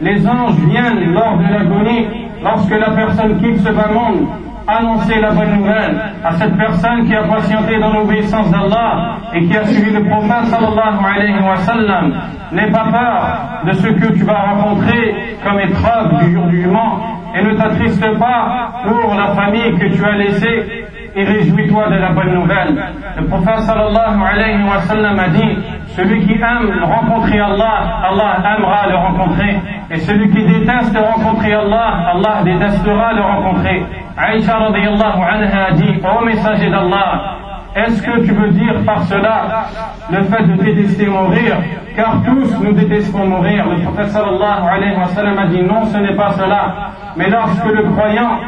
Les 0.00 0.26
anges 0.26 0.56
viennent 0.70 1.12
lors 1.12 1.36
de 1.36 1.44
l'agonie, 1.44 2.06
lorsque 2.42 2.70
la 2.70 2.90
personne 2.90 3.38
quitte 3.38 3.58
ce 3.58 3.70
bas 3.70 3.90
monde, 3.92 4.26
annoncer 4.66 5.20
la 5.20 5.30
bonne 5.30 5.56
nouvelle 5.58 5.96
à 6.24 6.32
cette 6.32 6.56
personne 6.56 7.06
qui 7.06 7.14
a 7.14 7.22
patienté 7.24 7.78
dans 7.78 7.92
l'obéissance 7.92 8.50
d'Allah 8.50 9.18
et 9.34 9.44
qui 9.46 9.56
a 9.56 9.64
suivi 9.64 9.90
le 9.90 10.04
prophète 10.04 10.46
sallallahu 10.46 10.98
alayhi 11.04 11.42
wa 11.42 11.56
sallam. 11.56 12.12
N'aie 12.52 12.70
pas 12.70 12.84
peur 12.90 13.64
de 13.66 13.72
ce 13.72 13.86
que 13.88 14.12
tu 14.12 14.24
vas 14.24 14.40
rencontrer 14.52 15.36
comme 15.44 15.60
épreuve 15.60 16.24
du 16.24 16.32
jour 16.34 16.46
du 16.46 16.56
jugement 16.62 16.98
et 17.34 17.42
ne 17.42 17.54
t'attriste 17.54 18.18
pas 18.18 18.72
pour 18.84 19.14
la 19.14 19.28
famille 19.34 19.78
que 19.78 19.86
tu 19.96 20.04
as 20.04 20.16
laissée 20.16 20.84
et 21.14 21.24
réjouis-toi 21.24 21.88
de 21.90 21.96
la 21.96 22.10
bonne 22.12 22.32
nouvelle. 22.32 22.74
Le 23.16 23.24
prophète 23.26 23.60
sallallahu 23.60 24.20
alayhi 24.22 24.62
wa 24.62 24.80
sallam 24.82 25.18
a 25.18 25.28
dit, 25.28 25.58
celui 25.88 26.26
qui 26.26 26.32
aime 26.32 26.82
rencontrer 26.82 27.38
Allah, 27.38 28.00
Allah 28.10 28.56
aimera 28.56 28.86
le 28.88 28.96
rencontrer. 28.96 29.56
Et 29.90 29.98
celui 30.00 30.30
qui 30.30 30.42
déteste 30.44 30.96
rencontrer 30.96 31.52
Allah, 31.52 32.14
Allah 32.14 32.42
détestera 32.44 33.12
le 33.12 33.22
rencontrer. 33.22 33.84
Aïcha 34.16 34.56
radiallahu 34.58 35.20
anha 35.22 35.64
a 35.68 35.72
dit, 35.72 36.00
ô 36.02 36.24
messager 36.24 36.70
d'Allah, 36.70 37.36
est-ce 37.74 38.02
que 38.02 38.20
tu 38.20 38.32
veux 38.32 38.50
dire 38.50 38.74
par 38.84 39.02
cela 39.04 39.64
le 40.10 40.22
fait 40.24 40.42
de 40.44 40.62
détester 40.62 41.06
mourir 41.06 41.56
Car 41.96 42.22
tous 42.24 42.58
nous 42.62 42.72
détestons 42.72 43.26
mourir. 43.26 43.66
Le 43.66 43.82
prophète 43.82 44.08
sallallahu 44.08 44.68
alayhi 44.70 44.96
wa 44.96 45.06
sallam 45.06 45.38
a 45.38 45.46
dit 45.46 45.62
non, 45.62 45.84
ce 45.86 45.98
n'est 45.98 46.14
pas 46.14 46.32
cela. 46.32 46.90
Mais 47.16 47.28
lorsque 47.30 47.64
le 47.66 47.82
croyant 47.90 48.38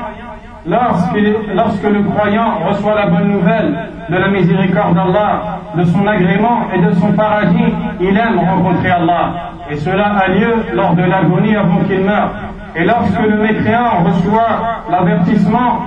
lorsque, 0.66 1.84
le 1.84 2.02
croyant 2.10 2.58
reçoit 2.66 2.94
la 2.94 3.06
bonne 3.06 3.32
nouvelle 3.32 3.74
de 4.08 4.16
la 4.16 4.28
miséricorde 4.28 4.94
d'Allah, 4.94 5.60
de 5.76 5.84
son 5.84 6.06
agrément 6.06 6.62
et 6.74 6.80
de 6.80 6.92
son 6.92 7.12
paradis, 7.12 7.72
il 8.00 8.16
aime 8.16 8.38
rencontrer 8.38 8.90
Allah. 8.90 9.52
Et 9.70 9.76
cela 9.76 10.12
a 10.18 10.28
lieu 10.28 10.54
lors 10.74 10.94
de 10.94 11.02
l'agonie 11.02 11.56
avant 11.56 11.78
qu'il 11.86 12.00
meure. 12.00 12.30
Et 12.76 12.84
lorsque 12.84 13.20
le 13.20 13.36
mécréant 13.38 14.02
reçoit 14.04 14.82
l'avertissement 14.90 15.78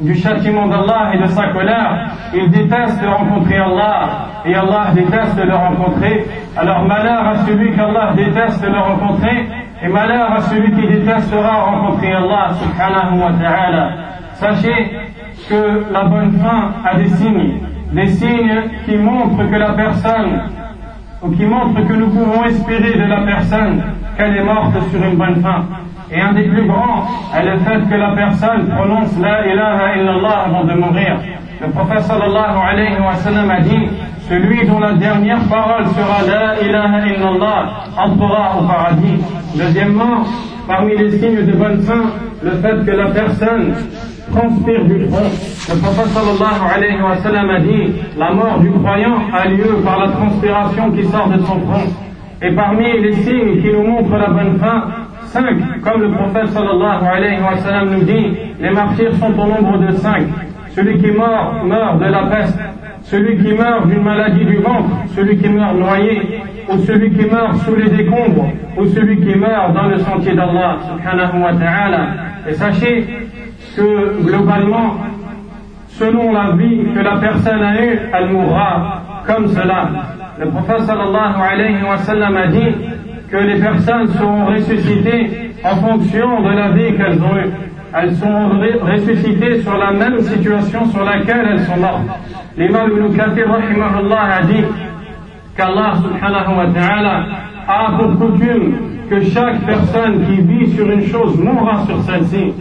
du 0.00 0.14
châtiment 0.16 0.66
d'Allah 0.66 1.12
et 1.14 1.18
de 1.18 1.26
sa 1.26 1.48
colère, 1.48 2.10
il 2.34 2.50
déteste 2.50 3.00
rencontrer 3.04 3.58
Allah 3.58 4.08
et 4.44 4.54
Allah 4.54 4.86
déteste 4.94 5.44
le 5.44 5.54
rencontrer. 5.54 6.26
Alors 6.56 6.84
malheur 6.84 7.26
à 7.28 7.46
celui 7.46 7.72
qu'Allah 7.72 8.12
déteste 8.16 8.64
le 8.64 8.78
rencontrer 8.78 9.46
et 9.82 9.88
malheur 9.88 10.32
à 10.32 10.40
celui 10.42 10.70
qui 10.72 10.86
détestera 10.86 11.64
rencontrer 11.64 12.12
Allah 12.12 12.50
subhanahu 12.60 13.18
wa 13.18 13.32
ta'ala. 13.32 13.88
Sachez 14.34 14.90
que 15.48 15.92
la 15.92 16.04
bonne 16.04 16.32
fin 16.38 16.72
a 16.84 16.96
des 16.96 17.08
signes, 17.08 17.60
des 17.92 18.08
signes 18.08 18.62
qui 18.86 18.96
montrent 18.96 19.50
que 19.50 19.56
la 19.56 19.72
personne, 19.72 20.40
ou 21.22 21.30
qui 21.30 21.44
montrent 21.44 21.86
que 21.86 21.92
nous 21.92 22.10
pouvons 22.10 22.44
espérer 22.44 22.96
de 22.96 23.04
la 23.04 23.22
personne 23.22 23.82
qu'elle 24.16 24.36
est 24.36 24.44
morte 24.44 24.74
sur 24.90 25.02
une 25.02 25.16
bonne 25.16 25.42
fin. 25.42 25.64
Et 26.10 26.20
un 26.20 26.32
des 26.32 26.44
plus 26.44 26.66
grands 26.66 27.06
est 27.34 27.44
le 27.44 27.58
fait 27.58 27.88
que 27.88 27.94
la 27.94 28.14
personne 28.14 28.68
prononce 28.68 29.18
la 29.20 29.46
ilaha 29.46 29.96
illallah 29.96 30.44
avant 30.46 30.64
de 30.64 30.74
mourir. 30.74 31.16
Le 31.62 31.68
prophète 31.70 32.02
sallallahu 32.02 32.58
alayhi 32.58 33.00
wa 33.00 33.14
sallam 33.14 33.48
a 33.48 33.60
dit 33.60 33.88
celui 34.28 34.66
dont 34.66 34.80
la 34.80 34.94
dernière 34.94 35.38
parole 35.48 35.86
sera 35.94 36.26
La 36.26 36.60
ilaha 36.60 37.06
illallah 37.06 37.68
entrera 37.96 38.58
au 38.58 38.66
paradis. 38.66 39.22
Deuxièmement, 39.54 40.24
parmi 40.66 40.96
les 40.96 41.10
signes 41.10 41.46
de 41.46 41.52
bonne 41.52 41.80
fin, 41.82 42.02
le 42.42 42.50
fait 42.50 42.84
que 42.84 42.90
la 42.90 43.10
personne 43.10 43.74
transpire 44.34 44.84
du 44.86 45.06
front. 45.06 45.30
Le 45.70 45.80
prophète 45.80 46.08
sallallahu 46.08 46.76
alayhi 46.76 47.00
wa 47.00 47.16
sallam 47.18 47.50
a 47.50 47.60
dit 47.60 47.92
La 48.18 48.32
mort 48.32 48.58
du 48.58 48.70
croyant 48.72 49.18
a 49.32 49.46
lieu 49.46 49.76
par 49.84 50.00
la 50.00 50.08
transpiration 50.08 50.90
qui 50.90 51.04
sort 51.04 51.28
de 51.28 51.38
son 51.38 51.60
front. 51.60 51.86
Et 52.42 52.50
parmi 52.56 53.00
les 53.00 53.12
signes 53.22 53.62
qui 53.62 53.68
nous 53.72 53.86
montrent 53.86 54.18
la 54.18 54.30
bonne 54.30 54.58
fin, 54.58 54.82
cinq, 55.26 55.80
comme 55.84 56.00
le 56.00 56.10
prophète 56.10 56.48
sallallahu 56.48 57.04
alayhi 57.06 57.40
wa 57.40 57.56
sallam 57.58 57.90
nous 57.90 58.02
dit, 58.02 58.36
les 58.58 58.70
martyrs 58.70 59.14
sont 59.14 59.32
au 59.32 59.46
nombre 59.46 59.78
de 59.78 59.92
cinq. 59.92 60.26
Celui 60.74 60.98
qui 60.98 61.10
meurt, 61.10 61.64
meurt 61.64 61.98
de 61.98 62.06
la 62.06 62.22
peste 62.24 62.58
celui 63.04 63.36
qui 63.44 63.52
meurt 63.52 63.86
d'une 63.88 64.02
maladie 64.02 64.44
du 64.44 64.56
ventre, 64.56 64.90
celui 65.14 65.36
qui 65.36 65.48
meurt 65.48 65.76
noyé, 65.76 66.40
ou 66.68 66.78
celui 66.78 67.10
qui 67.10 67.26
meurt 67.26 67.56
sous 67.58 67.74
les 67.74 67.90
décombres, 67.90 68.50
ou 68.78 68.86
celui 68.86 69.20
qui 69.20 69.38
meurt 69.38 69.72
dans 69.74 69.86
le 69.88 69.98
sentier 69.98 70.34
d'Allah, 70.34 70.78
subhanahu 70.88 71.42
wa 71.42 71.52
ta'ala. 71.52 72.06
Et 72.48 72.54
sachez 72.54 73.06
que 73.76 74.22
globalement, 74.22 74.96
selon 75.88 76.32
la 76.32 76.52
vie 76.56 76.86
que 76.94 77.00
la 77.00 77.16
personne 77.16 77.62
a 77.62 77.82
eue, 77.82 77.98
elle 78.12 78.30
mourra 78.30 79.02
comme 79.26 79.48
cela. 79.48 79.88
Le 80.38 80.46
prophète 80.46 80.82
sallallahu 80.82 81.34
alayhi 81.52 81.84
wa 81.84 81.98
sallam 81.98 82.36
a 82.36 82.46
dit 82.46 82.74
que 83.30 83.36
les 83.36 83.60
personnes 83.60 84.08
seront 84.08 84.46
ressuscitées 84.46 85.52
en 85.64 85.76
fonction 85.76 86.42
de 86.42 86.48
la 86.48 86.70
vie 86.70 86.96
qu'elles 86.96 87.22
ont 87.22 87.36
eue. 87.36 87.52
Elles 87.94 88.16
sont 88.16 88.48
ressuscitées 88.80 89.60
sur 89.60 89.76
la 89.76 89.92
même 89.92 90.20
situation 90.20 90.86
sur 90.86 91.04
laquelle 91.04 91.46
elles 91.52 91.64
sont 91.64 91.76
mortes. 91.76 92.08
L'imam 92.56 92.90
Ibn 92.90 93.16
Kathir 93.16 93.46
a 93.52 94.42
dit 94.44 94.64
qu'Allah 95.56 95.92
subhanahu 96.02 96.56
wa 96.56 96.66
ta'ala 96.72 97.26
a 97.68 97.92
pour 97.98 98.18
coutume 98.18 98.74
que 99.10 99.20
chaque 99.24 99.60
personne 99.66 100.24
qui 100.26 100.40
vit 100.40 100.74
sur 100.74 100.90
une 100.90 101.06
chose 101.06 101.38
mourra 101.38 101.84
sur 101.86 102.00
celle-ci. 102.02 102.54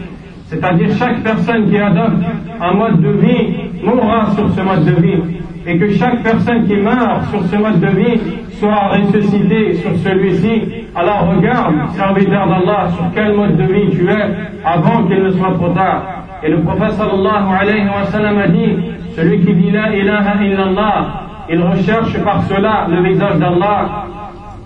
C'est-à-dire 0.47 0.89
chaque 0.99 1.23
personne 1.23 1.69
qui 1.69 1.77
adopte 1.77 2.23
un 2.59 2.73
mode 2.73 3.01
de 3.01 3.09
vie 3.11 3.55
mourra 3.83 4.31
sur 4.35 4.49
ce 4.53 4.61
mode 4.61 4.83
de 4.83 5.01
vie. 5.01 5.40
Et 5.65 5.77
que 5.77 5.91
chaque 5.91 6.23
personne 6.23 6.65
qui 6.65 6.75
meurt 6.75 7.29
sur 7.29 7.43
ce 7.43 7.55
mode 7.55 7.79
de 7.79 7.87
vie 7.87 8.19
sera 8.59 8.89
ressuscitée 8.89 9.73
sur 9.75 9.95
celui-ci. 9.97 10.85
Alors 10.95 11.35
regarde, 11.35 11.75
serviteur 11.91 12.47
d'Allah, 12.47 12.89
sur 12.95 13.05
quel 13.13 13.35
mode 13.35 13.57
de 13.57 13.63
vie 13.63 13.89
tu 13.91 14.09
es 14.09 14.23
avant 14.65 15.03
qu'il 15.03 15.23
ne 15.23 15.29
soit 15.31 15.53
trop 15.53 15.69
tard. 15.69 16.03
Et 16.43 16.49
le 16.49 16.61
prophète 16.61 16.93
sallallahu 16.93 17.55
alayhi 17.59 17.85
wa 17.85 18.05
sallam 18.05 18.37
a 18.39 18.47
dit, 18.47 18.75
celui 19.15 19.45
qui 19.45 19.53
dit 19.53 19.71
la 19.71 19.95
ilaha 19.95 20.43
illallah, 20.43 21.07
il 21.49 21.61
recherche 21.61 22.17
par 22.23 22.41
cela 22.43 22.87
le 22.89 23.03
visage 23.03 23.37
d'Allah 23.37 24.05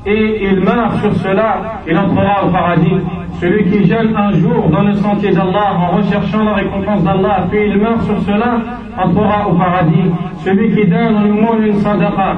et 0.06 0.46
il 0.46 0.60
meurt 0.60 1.00
sur 1.02 1.14
cela, 1.16 1.82
il 1.88 1.98
entrera 1.98 2.46
au 2.46 2.50
paradis. 2.50 3.02
Celui 3.42 3.70
qui 3.70 3.86
jeûne 3.86 4.16
un 4.16 4.32
jour 4.34 4.70
dans 4.70 4.84
le 4.84 4.94
sentier 4.94 5.32
d'Allah 5.32 5.74
en 5.78 5.98
recherchant 5.98 6.44
la 6.44 6.54
récompense 6.54 7.04
d'Allah, 7.04 7.48
puis 7.50 7.60
il 7.68 7.78
meurt 7.78 8.02
sur 8.04 8.22
cela, 8.22 8.62
entrera 8.98 9.50
au 9.50 9.56
paradis. 9.56 10.12
Celui 10.44 10.74
qui 10.76 10.88
donne 10.88 11.24
le 11.24 11.34
monde 11.34 11.62
une 11.66 11.80
sadaqa 11.80 12.38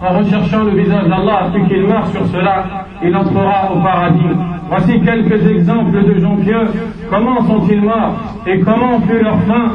en 0.00 0.18
recherchant 0.18 0.64
le 0.64 0.70
visage 0.70 1.06
d'Allah, 1.08 1.50
puis 1.52 1.62
qu'il 1.68 1.86
meurt 1.86 2.08
sur 2.08 2.26
cela, 2.26 2.86
il 3.02 3.14
entrera 3.14 3.72
au 3.72 3.80
paradis. 3.80 4.36
Voici 4.68 5.00
quelques 5.00 5.46
exemples 5.46 6.02
de 6.04 6.18
gens 6.20 6.36
pieux. 6.36 6.66
Comment 7.10 7.44
sont-ils 7.46 7.82
morts 7.82 8.14
et 8.46 8.60
comment 8.60 9.00
fut 9.00 9.22
leur 9.22 9.40
fin? 9.42 9.72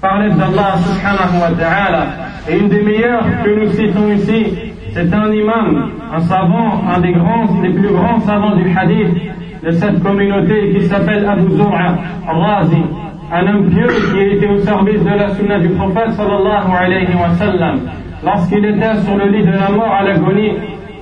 Par 0.00 0.20
l'aide 0.20 0.36
d'Allah 0.36 0.76
subhanahu 0.78 1.42
wa 1.42 1.50
ta'ala. 1.58 2.06
Et 2.48 2.58
une 2.58 2.68
des 2.68 2.82
meilleures 2.82 3.26
que 3.44 3.60
nous 3.60 3.72
citons 3.72 4.08
ici, 4.12 4.72
c'est 4.94 5.12
un 5.12 5.32
imam, 5.32 5.90
un 6.12 6.20
savant, 6.20 6.82
un 6.88 7.00
des 7.00 7.12
plus 7.12 7.92
grands 7.92 8.20
savants 8.20 8.56
du 8.56 8.64
hadith 8.76 9.14
de 9.62 9.70
cette 9.72 10.02
communauté 10.02 10.74
qui 10.74 10.86
s'appelle 10.86 11.26
Abu 11.28 11.50
Zur'a 11.50 11.96
Razi, 12.26 12.82
un 13.32 13.46
homme 13.46 13.68
pieux 13.68 13.88
qui 14.12 14.36
était 14.36 14.48
au 14.48 14.58
service 14.58 15.02
de 15.02 15.10
la 15.10 15.28
sunna 15.34 15.58
du 15.58 15.68
prophète 15.70 16.12
sallallahu 16.12 16.72
alayhi 16.78 17.14
wa 17.14 17.30
sallam. 17.36 17.80
Lorsqu'il 18.24 18.64
était 18.64 18.96
sur 19.04 19.16
le 19.16 19.28
lit 19.28 19.44
de 19.44 19.52
la 19.52 19.70
mort 19.70 19.92
à 19.92 20.02
l'agonie, 20.02 20.52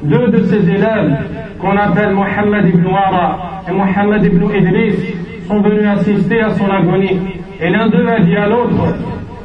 deux 0.02 0.28
de 0.28 0.42
ses 0.44 0.68
élèves, 0.68 1.16
qu'on 1.60 1.76
appelle 1.76 2.12
Mohammed 2.12 2.68
ibn 2.68 2.86
Wara 2.86 3.62
et 3.68 3.72
Mohammed 3.72 4.24
ibn 4.24 4.44
Idris, 4.54 5.14
sont 5.46 5.60
venus 5.60 5.86
assister 5.86 6.40
à 6.40 6.50
son 6.50 6.68
agonie. 6.68 7.18
Et 7.60 7.70
l'un 7.70 7.88
d'eux 7.88 8.06
a 8.08 8.20
dit 8.20 8.36
à 8.36 8.48
l'autre, 8.48 8.94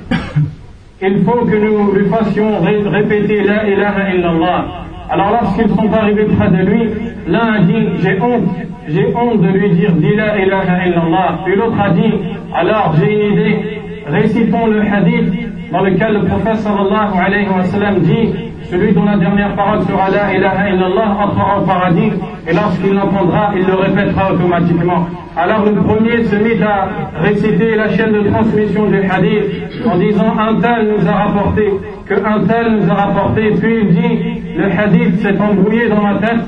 il 1.02 1.24
faut 1.24 1.46
que 1.46 1.56
nous 1.56 1.94
lui 1.94 2.10
fassions 2.10 2.60
répéter 2.62 3.44
La 3.44 3.68
ilaha 3.68 4.14
illallah. 4.14 4.66
Alors 5.12 5.30
lorsqu'ils 5.32 5.68
sont 5.68 5.92
arrivés 5.92 6.24
près 6.24 6.50
de 6.50 6.64
lui, 6.66 6.90
l'un 7.28 7.54
a 7.56 7.60
dit 7.60 7.86
J'ai 8.02 8.18
honte, 8.22 8.48
j'ai 8.88 9.14
honte 9.14 9.42
de 9.42 9.48
lui 9.50 9.72
dire 9.72 9.92
Dis 9.92 10.16
La 10.16 10.40
ilaha 10.40 10.88
illallah. 10.88 11.40
Puis 11.44 11.56
l'autre 11.58 11.76
a 11.84 11.90
dit 11.90 12.14
Alors 12.56 12.96
j'ai 12.98 13.14
une 13.14 13.34
idée, 13.34 13.60
récitons 14.08 14.68
le 14.68 14.80
hadith 14.82 15.34
dans 15.70 15.82
lequel 15.82 16.14
le 16.14 16.24
prophète 16.24 16.56
sallallahu 16.56 17.20
alayhi 17.26 17.48
wa 17.50 17.64
sallam 17.66 18.00
dit 18.00 18.52
celui 18.72 18.94
dont 18.94 19.04
la 19.04 19.18
dernière 19.18 19.54
parole 19.54 19.82
sera 19.82 20.10
La 20.12 20.34
ilaha 20.34 20.70
illallah 20.70 21.18
entrera 21.26 21.60
au 21.60 21.66
paradis 21.66 22.12
et 22.48 22.54
lorsqu'il 22.54 22.94
l'entendra, 22.94 23.52
il 23.54 23.66
le 23.66 23.74
répétera 23.74 24.32
automatiquement. 24.32 25.08
Alors 25.36 25.66
le 25.66 25.74
premier 25.74 26.24
se 26.24 26.36
mit 26.36 26.64
à 26.64 26.88
réciter 27.22 27.76
la 27.76 27.90
chaîne 27.90 28.14
de 28.14 28.30
transmission 28.30 28.86
du 28.88 29.02
hadith 29.04 29.44
en 29.86 29.98
disant 29.98 30.34
un 30.40 30.56
tel 30.62 30.88
nous 30.88 31.06
a 31.06 31.12
rapporté, 31.12 31.70
que 32.12 32.26
un 32.26 32.44
tel 32.46 32.76
nous 32.76 32.92
a 32.92 32.94
rapporté, 32.94 33.52
puis 33.52 33.84
il 33.84 33.88
dit 33.88 34.42
le 34.58 34.66
hadith 34.66 35.22
s'est 35.22 35.40
embrouillé 35.40 35.88
dans 35.88 36.02
ma 36.02 36.16
tête 36.16 36.42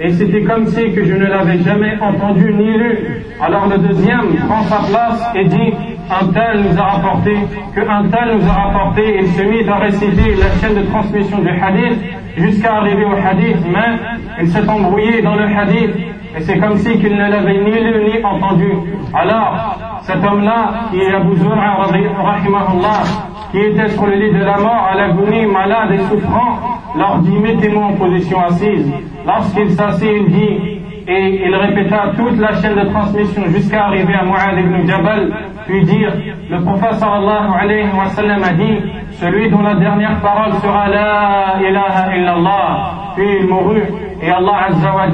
et 0.00 0.12
c'était 0.12 0.44
comme 0.44 0.64
si 0.64 0.92
que 0.94 1.04
je 1.04 1.14
ne 1.14 1.26
l'avais 1.26 1.58
jamais 1.58 1.92
entendu 2.00 2.54
ni 2.54 2.72
lu. 2.78 2.98
Alors 3.38 3.68
le 3.68 3.76
deuxième 3.86 4.34
prend 4.48 4.62
sa 4.62 4.78
place 4.88 5.30
et 5.34 5.44
dit 5.44 5.74
un 6.10 6.26
tel 6.32 6.62
nous 6.62 6.78
a 6.78 6.84
rapporté, 6.84 7.36
que 7.74 7.80
un 7.82 8.04
tel 8.08 8.38
nous 8.38 8.48
a 8.48 8.52
rapporté, 8.52 9.18
il 9.20 9.26
se 9.26 9.42
mit 9.42 9.68
à 9.68 9.76
réciter 9.76 10.36
la 10.36 10.50
chaîne 10.58 10.82
de 10.82 10.88
transmission 10.88 11.38
du 11.40 11.50
hadith 11.50 11.98
jusqu'à 12.38 12.76
arriver 12.76 13.04
au 13.04 13.12
hadith, 13.12 13.58
mais 13.66 13.98
il 14.40 14.48
s'est 14.48 14.66
embrouillé 14.66 15.20
dans 15.20 15.34
le 15.34 15.44
hadith 15.44 15.96
et 16.34 16.40
c'est 16.40 16.58
comme 16.58 16.78
si 16.78 16.98
qu'il 16.98 17.12
ne 17.12 17.28
l'avait 17.28 17.58
ni 17.58 17.72
lu 17.72 18.04
ni 18.06 18.24
entendu. 18.24 18.72
Alors, 19.12 20.00
cet 20.02 20.24
homme-là, 20.24 20.88
qui 20.90 21.00
est 21.00 21.12
Abu 21.12 21.36
Zur'a, 21.36 21.76
qui 23.50 23.58
était 23.58 23.88
sur 23.88 24.06
le 24.06 24.14
lit 24.14 24.32
de 24.32 24.44
la 24.44 24.58
mort, 24.58 24.88
à 24.92 24.94
l'agonie, 24.96 25.46
malade 25.46 25.92
et 25.92 25.98
souffrant, 25.98 26.58
leur 26.96 27.18
dit, 27.18 27.36
mettez-moi 27.38 27.86
en 27.86 27.92
position 27.94 28.40
assise. 28.44 28.92
Lorsqu'il 29.26 29.70
s'assit, 29.70 30.08
il 30.08 30.30
dit, 30.30 30.80
et 31.08 31.42
il 31.44 31.54
répéta 31.54 32.12
toute 32.16 32.38
la 32.38 32.52
chaîne 32.60 32.76
de 32.76 32.88
transmission 32.90 33.42
jusqu'à 33.46 33.86
arriver 33.86 34.14
à 34.14 34.24
Mu'ad 34.24 34.58
ibn 34.58 34.86
Jabal, 34.86 35.32
puis 35.66 35.84
dire, 35.84 36.12
le 36.48 36.62
prophète 36.62 36.94
sallallahu 36.94 37.50
alayhi 37.60 37.88
wa 37.96 38.06
sallam 38.06 38.42
a 38.44 38.52
dit, 38.52 38.78
celui 39.12 39.50
dont 39.50 39.62
la 39.62 39.74
dernière 39.74 40.20
parole 40.20 40.52
sera 40.62 40.88
la 40.88 41.60
ilaha 41.60 42.16
illallah, 42.16 42.92
puis 43.16 43.26
il 43.40 43.48
mourut, 43.48 43.82
et 44.22 44.30
Allah 44.30 44.66
azza 44.68 44.94
wa 44.94 45.06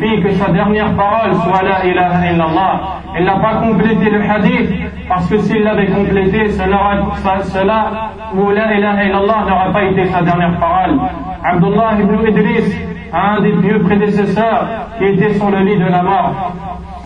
fit 0.00 0.20
que 0.22 0.30
sa 0.32 0.50
dernière 0.50 0.92
parole 0.94 1.32
soit 1.34 1.62
la 1.62 1.84
ilaha 1.86 2.32
illallah. 2.32 2.80
Il 3.18 3.24
n'a 3.24 3.38
pas 3.38 3.54
complété 3.56 4.10
le 4.10 4.20
hadith, 4.20 4.70
parce 5.08 5.28
que 5.28 5.38
s'il 5.38 5.62
l'avait 5.62 5.86
complété, 5.86 6.50
cela, 6.50 7.06
cela 7.42 8.10
ou 8.34 8.50
la 8.50 8.74
ilaha 8.74 9.04
illallah 9.04 9.44
n'aurait 9.48 9.72
pas 9.72 9.84
été 9.84 10.04
sa 10.06 10.22
dernière 10.22 10.58
parole. 10.58 10.98
Abdullah 11.44 11.90
ibn 12.00 12.26
Idris, 12.26 12.74
un 13.12 13.40
des 13.40 13.52
vieux 13.52 13.80
prédécesseurs 13.82 14.66
qui 14.98 15.04
était 15.04 15.34
sur 15.34 15.50
le 15.50 15.60
lit 15.60 15.78
de 15.78 15.86
la 15.86 16.02
mort. 16.02 16.52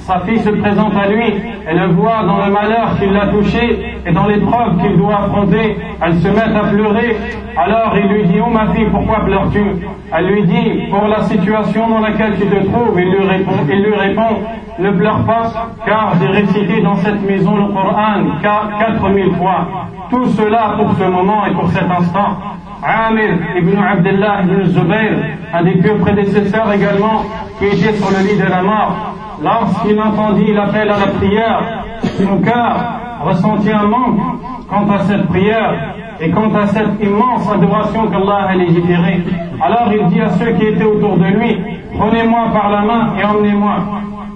Sa 0.07 0.19
fille 0.21 0.41
se 0.41 0.51
présente 0.51 0.97
à 0.97 1.09
lui, 1.09 1.23
elle 1.67 1.79
le 1.79 1.87
voit 1.93 2.25
dans 2.25 2.45
le 2.45 2.51
malheur 2.51 2.99
qui 2.99 3.07
l'a 3.07 3.29
touché 3.29 3.97
et 4.05 4.13
dans 4.13 4.27
l'épreuve 4.27 4.79
qu'il 4.81 4.97
doit 4.97 5.15
affronter. 5.15 5.77
Elle 6.01 6.15
se 6.19 6.29
met 6.29 6.41
à 6.41 6.65
pleurer. 6.71 7.17
Alors 7.57 7.95
il 7.97 8.09
lui 8.09 8.25
dit, 8.25 8.41
oh 8.45 8.51
ma 8.51 8.73
fille, 8.75 8.89
pourquoi 8.91 9.25
pleures-tu? 9.25 9.63
Elle 10.13 10.27
lui 10.27 10.43
dit, 10.45 10.83
pour 10.91 11.07
la 11.07 11.23
situation 11.23 11.89
dans 11.89 12.01
laquelle 12.01 12.35
tu 12.37 12.47
te 12.47 12.67
trouves. 12.67 12.99
Il 12.99 13.11
lui 13.11 13.27
répond, 13.27 13.53
il 13.71 13.83
lui 13.83 13.95
répond 13.95 14.43
ne 14.79 14.91
pleure 14.91 15.25
pas, 15.25 15.53
car 15.87 16.15
j'ai 16.21 16.27
récité 16.27 16.81
dans 16.81 16.97
cette 16.97 17.23
maison 17.23 17.57
le 17.57 17.73
Coran 17.73 18.41
quatre 18.43 19.09
mille 19.11 19.33
fois. 19.35 19.69
Tout 20.11 20.27
cela 20.31 20.75
pour 20.77 20.93
ce 20.95 21.05
moment 21.05 21.47
et 21.47 21.53
pour 21.53 21.71
cet 21.71 21.91
instant. 21.91 22.39
Amir 22.83 23.39
ibn 23.57 23.79
Abdullah 23.79 24.43
ibn 24.43 24.65
Zubayr, 24.65 25.13
un 25.55 25.63
des 25.63 25.77
pieux 25.77 25.97
prédécesseurs 25.99 26.73
également, 26.73 27.25
qui 27.59 27.67
était 27.67 27.93
sur 27.93 28.11
le 28.11 28.27
lit 28.27 28.37
de 28.37 28.49
la 28.49 28.63
mort, 28.63 29.12
lorsqu'il 29.43 30.01
entendit 30.01 30.53
l'appel 30.53 30.91
à 30.91 30.99
la 30.99 31.07
prière, 31.19 31.85
son 32.03 32.39
cœur 32.39 32.77
ressentit 33.25 33.73
un 33.73 33.85
manque 33.85 34.21
quant 34.69 34.87
à 34.91 34.99
cette 35.01 35.27
prière 35.27 35.95
et 36.21 36.31
quant 36.31 36.55
à 36.55 36.67
cette 36.67 37.01
immense 37.03 37.51
adoration 37.53 38.09
qu'Allah 38.09 38.49
a 38.49 38.55
légiférée. 38.55 39.23
Alors 39.61 39.89
il 39.93 40.07
dit 40.07 40.21
à 40.21 40.31
ceux 40.31 40.53
qui 40.53 40.67
étaient 40.67 40.85
autour 40.85 41.17
de 41.19 41.25
lui, 41.25 41.57
prenez-moi 41.99 42.49
par 42.53 42.71
la 42.71 42.83
main 42.83 43.13
et 43.21 43.25
emmenez-moi. 43.25 43.75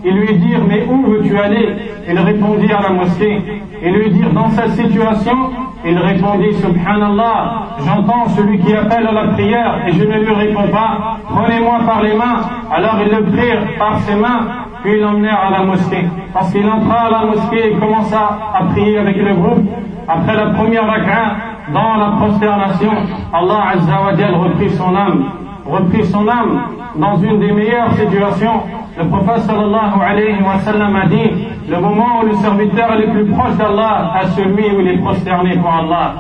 Ils 0.05 0.14
lui 0.14 0.35
dirent, 0.38 0.62
mais 0.69 0.87
où 0.88 1.03
veux-tu 1.03 1.37
aller? 1.37 1.75
Il 2.09 2.19
répondit 2.19 2.73
à 2.73 2.81
la 2.83 2.90
mosquée. 2.90 3.42
Ils 3.83 3.92
lui 3.92 4.11
dirent, 4.11 4.33
dans 4.33 4.51
cette 4.51 4.71
situation, 4.73 5.51
il 5.85 5.99
répondit, 5.99 6.55
Subhanallah, 6.55 7.66
j'entends 7.85 8.29
celui 8.29 8.59
qui 8.61 8.73
appelle 8.75 9.07
à 9.07 9.12
la 9.12 9.29
prière 9.29 9.81
et 9.87 9.92
je 9.92 10.05
ne 10.05 10.19
lui 10.19 10.33
réponds 10.33 10.69
pas. 10.69 11.19
Prenez-moi 11.29 11.81
par 11.87 12.03
les 12.03 12.14
mains. 12.14 12.40
Alors 12.73 12.99
ils 13.05 13.11
le 13.11 13.25
prirent 13.25 13.79
par 13.79 13.99
ses 14.01 14.14
mains, 14.14 14.47
puis 14.87 15.01
l'emmenèrent 15.01 15.46
à 15.49 15.51
la 15.51 15.64
mosquée. 15.64 16.05
Parce 16.33 16.53
qu'il 16.53 16.68
entra 16.68 17.07
à 17.07 17.11
la 17.11 17.27
mosquée 17.27 17.72
et 17.72 17.75
commença 17.75 18.38
à 18.55 18.64
prier 18.66 18.99
avec 18.99 19.16
le 19.16 19.35
groupe. 19.35 19.68
Après 20.07 20.37
la 20.37 20.51
première 20.51 20.87
rak'a, 20.87 21.35
dans 21.75 21.96
la 21.96 22.16
prosternation, 22.16 22.92
Allah 23.33 23.72
Azza 23.72 24.01
wa 24.01 24.38
reprit 24.44 24.70
son 24.70 24.94
âme, 24.94 25.25
reprit 25.66 26.05
son 26.05 26.29
âme 26.29 26.62
dans 26.94 27.16
une 27.16 27.40
des 27.40 27.51
meilleures 27.51 27.92
situations. 27.94 28.62
Le 28.96 29.09
prophète 29.09 29.42
sallallahu 29.42 30.01
alayhi 30.01 30.40
wa 30.40 30.59
sallam 30.61 30.94
a 30.94 31.07
dit, 31.07 31.31
le 31.68 31.81
moment 31.81 32.20
où 32.22 32.27
le 32.27 32.35
serviteur 32.35 32.92
est 32.92 33.07
le 33.07 33.12
plus 33.12 33.25
proche 33.27 33.57
d'Allah 33.57 34.12
à 34.14 34.27
celui 34.29 34.70
où 34.70 34.81
il 34.83 34.88
est 34.88 34.99
prosterné 34.99 35.57
pour 35.59 35.75
Allah. 35.75 36.12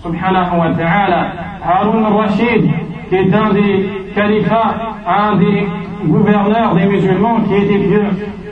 Subhanahu 0.00 0.58
wa 0.60 0.70
ta'ala. 0.78 1.26
Harun 1.64 2.04
al-Rashid, 2.04 2.70
qui 3.08 3.16
est 3.16 3.34
un 3.34 3.52
des 3.52 4.12
califats, 4.14 4.74
un 5.06 5.36
des 5.36 5.66
gouverneurs 6.04 6.74
des 6.74 6.86
musulmans 6.86 7.40
qui 7.42 7.54
était 7.54 7.78
vieux, 7.78 8.06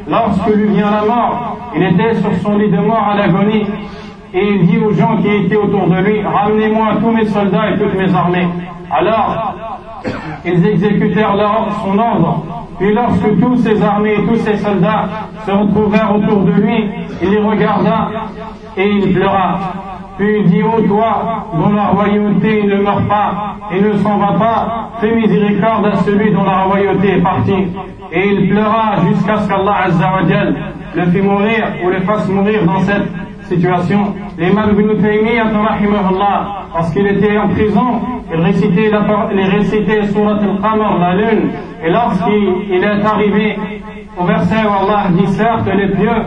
lorsque 0.08 0.46
lui 0.54 0.68
vient 0.68 0.90
la 0.90 1.02
mort, 1.02 1.56
il 1.74 1.82
était 1.82 2.14
sur 2.14 2.32
son 2.42 2.58
lit 2.58 2.70
de 2.70 2.78
mort 2.78 3.08
à 3.12 3.16
l'agonie, 3.16 3.66
et 4.32 4.48
il 4.48 4.66
dit 4.66 4.78
aux 4.78 4.92
gens 4.92 5.16
qui 5.18 5.28
étaient 5.28 5.56
autour 5.56 5.88
de 5.88 5.96
lui, 5.96 6.22
ramenez-moi 6.22 6.96
tous 7.00 7.10
mes 7.10 7.24
soldats 7.24 7.70
et 7.70 7.78
toutes 7.78 7.94
mes 7.94 8.14
armées. 8.14 8.48
Alors, 8.90 9.54
ils 10.44 10.66
exécutèrent 10.66 11.34
son 11.84 11.98
ordre. 11.98 12.66
Puis 12.78 12.94
lorsque 12.94 13.40
tous 13.40 13.56
ses 13.56 13.82
armées 13.82 14.14
et 14.14 14.26
tous 14.26 14.36
ses 14.36 14.56
soldats 14.56 15.08
se 15.44 15.50
retrouvèrent 15.50 16.16
autour 16.16 16.44
de 16.44 16.52
lui, 16.52 16.88
il 17.22 17.30
les 17.30 17.40
regarda 17.40 18.08
et 18.76 18.88
il 18.88 19.12
pleura. 19.12 19.58
Puis 20.20 20.40
il 20.40 20.50
dit, 20.50 20.62
ô 20.62 20.82
toi, 20.82 21.46
dont 21.54 21.72
la 21.72 21.86
royauté 21.86 22.62
ne 22.64 22.82
meurt 22.82 23.08
pas 23.08 23.56
et 23.72 23.80
ne 23.80 23.94
s'en 23.94 24.18
va 24.18 24.34
pas, 24.38 24.90
fais 25.00 25.14
miséricorde 25.14 25.86
à 25.86 25.96
celui 25.96 26.30
dont 26.30 26.44
la 26.44 26.64
royauté 26.64 27.12
est 27.12 27.22
partie. 27.22 27.68
Et 28.12 28.28
il 28.28 28.50
pleura 28.50 28.96
jusqu'à 29.08 29.38
ce 29.38 29.48
qu'Allah 29.48 29.86
le 30.94 31.02
fit 31.06 31.22
mourir 31.22 31.68
ou 31.82 31.88
le 31.88 32.00
fasse 32.00 32.28
mourir 32.28 32.66
dans 32.66 32.80
cette 32.80 33.08
situation. 33.44 34.12
L'imam 34.36 34.78
Ibn 34.78 35.00
Taymiyyah, 35.00 35.44
lorsqu'il 36.74 37.06
était 37.06 37.38
en 37.38 37.48
prison, 37.48 38.00
il 38.30 38.40
récitait, 38.42 38.90
la, 38.90 39.00
il 39.32 39.40
récitait 39.40 40.02
Surat 40.08 40.32
al-Qamar, 40.32 40.98
la 40.98 41.14
lune, 41.14 41.48
et 41.82 41.90
lorsqu'il 41.90 42.84
est 42.84 43.04
arrivé 43.06 43.56
au 44.18 44.24
verset 44.24 44.66
où 44.66 44.84
Allah 44.84 45.04
dit 45.12 45.26
certes 45.28 45.66
les 45.74 45.88
pieux 45.88 46.22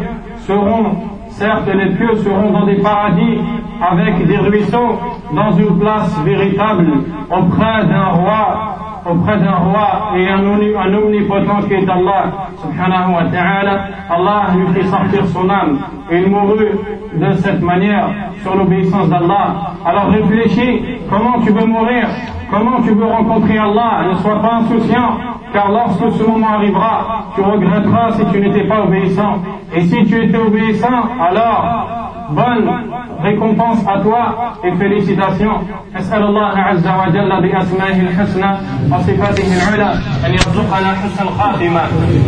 seront 0.47 0.95
certes 1.29 1.69
les 1.73 1.95
pieux 1.95 2.15
seront 2.15 2.51
dans 2.51 2.65
des 2.65 2.75
paradis 2.75 3.39
avec 3.81 4.25
des 4.27 4.37
ruisseaux 4.37 4.99
dans 5.33 5.51
une 5.51 5.79
place 5.79 6.17
véritable 6.23 6.87
auprès 7.29 7.85
d'un 7.85 8.05
roi 8.05 8.73
auprès 9.05 9.37
d'un 9.37 9.55
roi 9.55 10.13
et 10.15 10.29
un, 10.29 10.45
omnipotent 10.45 11.67
qui 11.67 11.73
est 11.73 11.89
Allah 11.89 12.49
subhanahu 12.61 13.13
wa 13.13 13.23
ta'ala, 13.25 13.85
Allah 14.09 14.41
lui 14.55 14.73
fit 14.73 14.87
sortir 14.87 15.25
son 15.27 15.49
âme 15.49 15.79
et 16.09 16.19
il 16.19 16.29
mourut 16.29 16.79
de 17.13 17.31
cette 17.33 17.61
manière 17.61 18.09
sur 18.41 18.55
l'obéissance 18.55 19.09
d'Allah. 19.09 19.73
Alors 19.85 20.07
réfléchis, 20.07 20.99
comment 21.09 21.39
tu 21.41 21.51
veux 21.51 21.65
mourir? 21.65 22.07
Comment 22.49 22.81
tu 22.81 22.91
veux 22.91 23.05
rencontrer 23.05 23.57
Allah? 23.57 24.05
Ne 24.09 24.13
sois 24.15 24.39
pas 24.41 24.55
insouciant, 24.55 25.17
car 25.51 25.71
lorsque 25.71 26.11
ce 26.17 26.23
moment 26.23 26.53
arrivera, 26.53 27.25
tu 27.35 27.41
regretteras 27.41 28.11
si 28.11 28.25
tu 28.31 28.39
n'étais 28.39 28.67
pas 28.67 28.83
obéissant. 28.83 29.37
Et 29.73 29.81
si 29.81 30.05
tu 30.05 30.23
étais 30.23 30.37
obéissant, 30.37 31.03
alors 31.19 31.87
bonne 32.29 32.92
récompense 33.23 33.79
à 33.93 33.95
toi 34.05 34.21
et 34.65 34.71
félicitations. 34.81 35.57
أسأل 35.99 36.23
الله 36.23 36.53
عز 36.57 36.87
وجل 36.87 37.31
بأسمائه 37.41 37.99
الحسنى 38.01 38.51
وصفاته 38.91 39.49
العلى 39.57 39.89
أن 40.25 40.31
يرزقنا 40.33 40.89
حسن 41.01 41.23
الخاتمة 41.27 41.81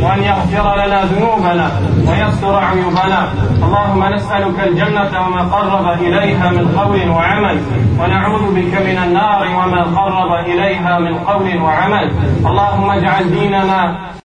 وأن 0.03 0.19
يغفر 0.23 0.65
لنا 0.85 0.99
ذنوبنا 1.05 1.67
ويستر 2.07 2.55
عيوبنا 2.69 3.19
اللهم 3.65 4.13
نسألك 4.13 4.57
الجنة 4.67 5.11
وما 5.27 5.41
قرب 5.55 5.85
إليها 6.01 6.49
من 6.51 6.65
قول 6.79 7.09
وعمل 7.09 7.57
ونعوذ 7.99 8.43
بك 8.55 8.73
من 8.87 8.97
النار 9.05 9.41
وما 9.59 9.81
قرب 9.83 10.31
إليها 10.45 10.99
من 10.99 11.13
قول 11.17 11.61
وعمل 11.61 12.11
اللهم 12.45 12.89
اجعل 12.89 13.23
ديننا 13.31 13.95